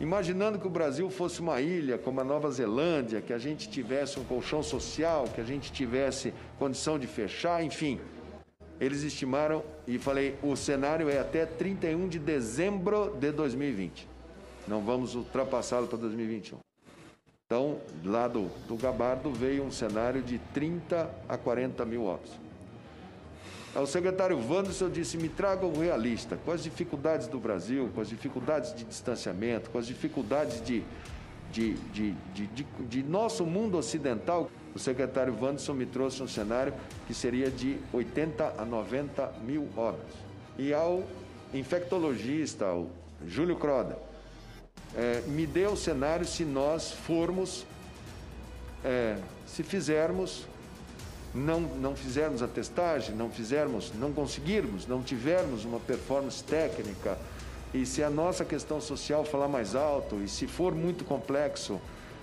imaginando 0.00 0.58
que 0.58 0.66
o 0.66 0.70
Brasil 0.70 1.08
fosse 1.10 1.40
uma 1.40 1.60
ilha 1.60 1.98
como 1.98 2.20
a 2.20 2.24
Nova 2.24 2.50
Zelândia, 2.50 3.20
que 3.20 3.32
a 3.32 3.38
gente 3.38 3.68
tivesse 3.68 4.18
um 4.18 4.24
colchão 4.24 4.62
social, 4.62 5.24
que 5.34 5.40
a 5.40 5.44
gente 5.44 5.72
tivesse 5.72 6.32
condição 6.58 6.98
de 6.98 7.06
fechar, 7.06 7.62
enfim. 7.62 8.00
Eles 8.80 9.02
estimaram 9.02 9.62
e 9.86 9.98
falei, 9.98 10.36
o 10.42 10.56
cenário 10.56 11.08
é 11.08 11.18
até 11.18 11.46
31 11.46 12.08
de 12.08 12.18
dezembro 12.18 13.16
de 13.18 13.30
2020. 13.30 14.08
Não 14.66 14.80
vamos 14.80 15.14
ultrapassá-lo 15.14 15.86
para 15.86 15.98
2021. 15.98 16.58
Então, 17.46 17.78
lá 18.02 18.26
do, 18.26 18.48
do 18.66 18.74
Gabardo 18.74 19.30
veio 19.30 19.62
um 19.62 19.70
cenário 19.70 20.22
de 20.22 20.38
30 20.52 21.10
a 21.28 21.36
40 21.36 21.84
mil 21.84 22.04
óbitos. 22.04 22.32
O 23.76 23.86
secretário 23.86 24.38
Wanderson 24.38 24.88
disse: 24.88 25.16
me 25.16 25.28
traga 25.28 25.66
o 25.66 25.80
realista, 25.80 26.38
com 26.44 26.52
as 26.52 26.62
dificuldades 26.62 27.26
do 27.26 27.40
Brasil, 27.40 27.90
com 27.92 28.00
as 28.00 28.08
dificuldades 28.08 28.72
de 28.72 28.84
distanciamento, 28.84 29.68
com 29.68 29.78
as 29.78 29.86
dificuldades 29.86 30.64
de, 30.64 30.84
de, 31.50 31.74
de, 31.92 32.12
de, 32.32 32.64
de, 32.64 33.02
nosso 33.02 33.44
mundo 33.44 33.76
ocidental. 33.76 34.48
O 34.74 34.78
secretário 34.78 35.36
Wanderson 35.40 35.74
me 35.74 35.86
trouxe 35.86 36.22
um 36.22 36.28
cenário 36.28 36.72
que 37.06 37.14
seria 37.14 37.50
de 37.50 37.78
80 37.92 38.54
a 38.58 38.64
90 38.64 39.32
mil 39.44 39.68
óbitos. 39.76 40.16
E 40.56 40.72
ao 40.72 41.02
infectologista, 41.52 42.72
o 42.72 42.88
Júlio 43.26 43.56
Croda, 43.56 43.98
é, 44.96 45.20
me 45.26 45.46
deu 45.46 45.72
o 45.72 45.76
cenário 45.76 46.24
se 46.24 46.44
nós 46.44 46.92
formos, 46.92 47.66
é, 48.84 49.16
se 49.46 49.64
fizermos 49.64 50.46
não, 51.34 51.60
não 51.60 51.96
fizermos 51.96 52.42
a 52.42 52.46
testagem, 52.46 53.14
não 53.14 53.30
fizermos, 53.30 53.92
não 53.94 54.12
conseguirmos, 54.12 54.86
não 54.86 55.02
tivermos 55.02 55.64
uma 55.64 55.80
performance 55.80 56.42
técnica, 56.44 57.18
e 57.72 57.84
se 57.84 58.04
a 58.04 58.08
nossa 58.08 58.44
questão 58.44 58.80
social 58.80 59.24
falar 59.24 59.48
mais 59.48 59.74
alto, 59.74 60.22
e 60.22 60.28
se 60.28 60.46
for 60.46 60.72
muito 60.72 61.04
complexo, 61.04 61.80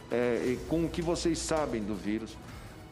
é, 0.10 0.56
com 0.70 0.86
o 0.86 0.90
que 0.90 1.02
vocês 1.02 1.40
sabem 1.40 1.84
do 1.84 1.94
vírus, 1.94 2.38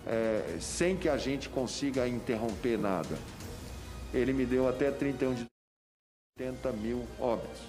é, 0.05 0.57
sem 0.59 0.97
que 0.97 1.07
a 1.07 1.17
gente 1.17 1.47
consiga 1.47 2.07
interromper 2.07 2.77
nada. 2.77 3.17
Ele 4.13 4.33
me 4.33 4.45
deu 4.45 4.67
até 4.67 4.91
31 4.91 5.35
de 5.35 5.45
80 6.37 6.71
mil 6.73 7.07
óbitos. 7.19 7.61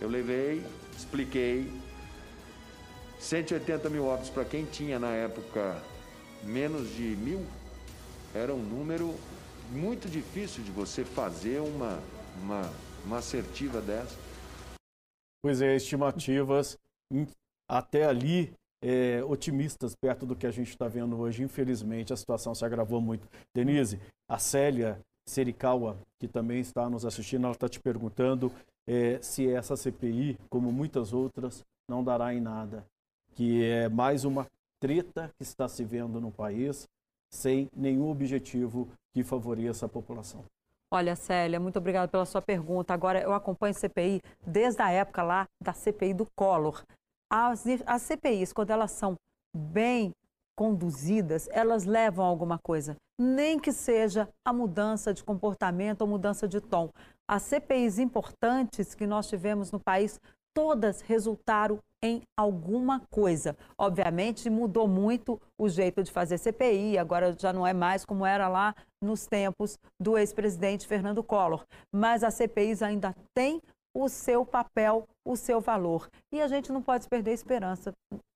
Eu 0.00 0.08
levei, 0.08 0.64
expliquei, 0.96 1.70
180 3.20 3.88
mil 3.90 4.06
óbitos 4.06 4.30
para 4.30 4.44
quem 4.44 4.64
tinha 4.64 4.98
na 4.98 5.10
época 5.10 5.80
menos 6.42 6.94
de 6.94 7.02
mil, 7.02 7.44
era 8.36 8.54
um 8.54 8.62
número 8.62 9.14
muito 9.70 10.08
difícil 10.08 10.62
de 10.62 10.70
você 10.70 11.04
fazer 11.04 11.60
uma, 11.60 11.98
uma, 12.42 12.70
uma 13.04 13.18
assertiva 13.18 13.80
dessa. 13.80 14.14
Pois 15.42 15.62
é, 15.62 15.74
estimativas 15.74 16.78
até 17.68 18.04
ali 18.04 18.52
é, 18.82 19.24
otimistas 19.24 19.94
perto 19.94 20.26
do 20.26 20.36
que 20.36 20.46
a 20.46 20.50
gente 20.50 20.68
está 20.68 20.86
vendo 20.86 21.18
hoje. 21.18 21.42
Infelizmente, 21.42 22.12
a 22.12 22.16
situação 22.16 22.54
se 22.54 22.64
agravou 22.64 23.00
muito. 23.00 23.26
Denise, 23.54 23.98
a 24.28 24.38
Célia 24.38 25.00
Serikawa, 25.26 25.96
que 26.20 26.28
também 26.28 26.60
está 26.60 26.90
nos 26.90 27.06
assistindo, 27.06 27.44
ela 27.44 27.54
está 27.54 27.68
te 27.68 27.80
perguntando 27.80 28.52
é, 28.86 29.18
se 29.22 29.50
essa 29.50 29.76
CPI, 29.76 30.38
como 30.50 30.70
muitas 30.70 31.12
outras, 31.12 31.64
não 31.88 32.04
dará 32.04 32.34
em 32.34 32.40
nada. 32.40 32.84
Que 33.34 33.64
é 33.64 33.88
mais 33.88 34.24
uma 34.24 34.46
treta 34.78 35.32
que 35.36 35.42
está 35.42 35.66
se 35.68 35.84
vendo 35.84 36.20
no 36.20 36.30
país 36.30 36.86
sem 37.30 37.68
nenhum 37.74 38.08
objetivo 38.10 38.88
que 39.12 39.22
favoreça 39.22 39.86
a 39.86 39.88
população. 39.88 40.44
Olha, 40.92 41.16
Célia, 41.16 41.58
muito 41.58 41.78
obrigada 41.78 42.06
pela 42.06 42.24
sua 42.24 42.40
pergunta. 42.40 42.94
Agora, 42.94 43.20
eu 43.20 43.32
acompanho 43.32 43.74
CPI 43.74 44.22
desde 44.46 44.80
a 44.80 44.90
época 44.90 45.22
lá 45.22 45.48
da 45.60 45.72
CPI 45.72 46.14
do 46.14 46.26
Collor. 46.36 46.84
As, 47.30 47.64
as 47.84 48.02
CPIs, 48.02 48.52
quando 48.52 48.70
elas 48.70 48.92
são 48.92 49.16
bem 49.54 50.12
conduzidas, 50.56 51.48
elas 51.52 51.84
levam 51.84 52.24
a 52.24 52.28
alguma 52.28 52.58
coisa, 52.58 52.96
nem 53.18 53.58
que 53.58 53.72
seja 53.72 54.28
a 54.44 54.52
mudança 54.52 55.12
de 55.12 55.24
comportamento 55.24 56.02
ou 56.02 56.08
mudança 56.08 56.46
de 56.46 56.60
tom. 56.60 56.90
As 57.28 57.42
CPIs 57.42 57.98
importantes 57.98 58.94
que 58.94 59.06
nós 59.06 59.28
tivemos 59.28 59.72
no 59.72 59.80
país, 59.80 60.20
todas 60.54 61.00
resultaram 61.00 61.78
em 62.02 62.22
alguma 62.36 63.00
coisa. 63.10 63.56
Obviamente, 63.78 64.50
mudou 64.50 64.86
muito 64.86 65.40
o 65.58 65.68
jeito 65.68 66.02
de 66.02 66.10
fazer 66.10 66.38
CPI, 66.38 66.98
agora 66.98 67.34
já 67.38 67.52
não 67.52 67.66
é 67.66 67.72
mais 67.72 68.04
como 68.04 68.24
era 68.24 68.48
lá 68.48 68.74
nos 69.02 69.26
tempos 69.26 69.78
do 70.00 70.16
ex-presidente 70.16 70.86
Fernando 70.86 71.22
Collor. 71.22 71.64
Mas 71.94 72.22
as 72.22 72.34
CPIs 72.34 72.82
ainda 72.82 73.14
têm 73.34 73.60
o 73.94 74.08
seu 74.08 74.44
papel, 74.44 75.08
o 75.26 75.36
seu 75.36 75.60
valor. 75.60 76.08
E 76.32 76.40
a 76.40 76.48
gente 76.48 76.70
não 76.70 76.82
pode 76.82 77.08
perder 77.08 77.32
esperança, 77.32 77.92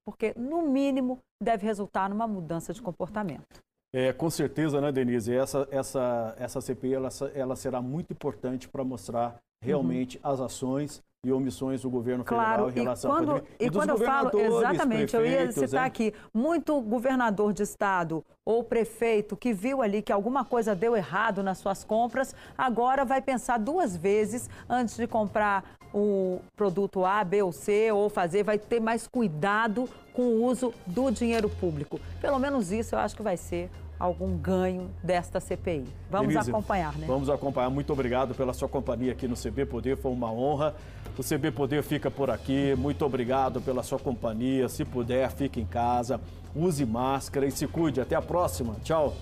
porque, 0.06 0.32
no 0.36 0.62
mínimo, 0.62 1.18
deve 1.42 1.66
resultar 1.66 2.08
numa 2.08 2.26
mudança 2.26 2.72
de 2.72 2.80
comportamento. 2.80 3.60
É, 3.92 4.12
com 4.12 4.30
certeza, 4.30 4.80
né, 4.80 4.90
Denise? 4.92 5.34
Essa, 5.34 5.68
essa, 5.70 6.34
essa 6.38 6.60
CPI 6.60 6.94
ela, 6.94 7.08
ela 7.34 7.56
será 7.56 7.82
muito 7.82 8.12
importante 8.12 8.68
para 8.68 8.84
mostrar 8.84 9.36
realmente 9.62 10.18
uhum. 10.18 10.30
as 10.30 10.40
ações 10.40 11.02
e 11.22 11.30
omissões 11.30 11.82
do 11.82 11.90
governo 11.90 12.24
claro, 12.24 12.66
federal 12.66 12.70
em 12.70 12.74
relação 12.74 13.10
e 13.10 13.14
quando, 13.14 13.32
à 13.32 13.42
E, 13.60 13.66
e 13.66 13.70
quando 13.70 13.90
eu 13.90 13.98
falo, 13.98 14.30
exatamente, 14.40 15.14
eu 15.14 15.26
ia 15.26 15.52
citar 15.52 15.84
aqui, 15.84 16.14
muito 16.32 16.80
governador 16.80 17.52
de 17.52 17.62
estado 17.62 18.24
ou 18.42 18.64
prefeito 18.64 19.36
que 19.36 19.52
viu 19.52 19.82
ali 19.82 20.00
que 20.00 20.12
alguma 20.12 20.46
coisa 20.46 20.74
deu 20.74 20.96
errado 20.96 21.42
nas 21.42 21.58
suas 21.58 21.84
compras, 21.84 22.34
agora 22.56 23.04
vai 23.04 23.20
pensar 23.20 23.58
duas 23.58 23.94
vezes 23.94 24.48
antes 24.66 24.96
de 24.96 25.06
comprar 25.06 25.76
o 25.92 26.40
produto 26.56 27.04
A, 27.04 27.22
B 27.22 27.42
ou 27.42 27.52
C, 27.52 27.92
ou 27.92 28.08
fazer, 28.08 28.42
vai 28.42 28.58
ter 28.58 28.80
mais 28.80 29.06
cuidado 29.06 29.86
com 30.14 30.22
o 30.22 30.44
uso 30.44 30.72
do 30.86 31.10
dinheiro 31.10 31.50
público. 31.50 32.00
Pelo 32.22 32.38
menos 32.38 32.72
isso 32.72 32.94
eu 32.94 32.98
acho 32.98 33.14
que 33.14 33.22
vai 33.22 33.36
ser 33.36 33.70
algum 34.00 34.34
ganho 34.38 34.90
desta 35.04 35.38
CPI. 35.38 35.84
Vamos 36.10 36.32
Denise, 36.32 36.50
acompanhar, 36.50 36.96
né? 36.96 37.06
Vamos 37.06 37.28
acompanhar. 37.28 37.68
Muito 37.68 37.92
obrigado 37.92 38.34
pela 38.34 38.54
sua 38.54 38.66
companhia 38.66 39.12
aqui 39.12 39.28
no 39.28 39.36
CB 39.36 39.66
Poder, 39.66 39.98
foi 39.98 40.10
uma 40.10 40.32
honra. 40.32 40.74
O 41.20 41.22
CB 41.22 41.50
Poder 41.50 41.82
fica 41.82 42.10
por 42.10 42.30
aqui. 42.30 42.74
Muito 42.78 43.04
obrigado 43.04 43.60
pela 43.60 43.82
sua 43.82 43.98
companhia. 43.98 44.70
Se 44.70 44.86
puder, 44.86 45.30
fique 45.30 45.60
em 45.60 45.66
casa, 45.66 46.18
use 46.56 46.82
máscara 46.86 47.46
e 47.46 47.50
se 47.50 47.66
cuide. 47.66 48.00
Até 48.00 48.16
a 48.16 48.22
próxima. 48.22 48.76
Tchau. 48.82 49.14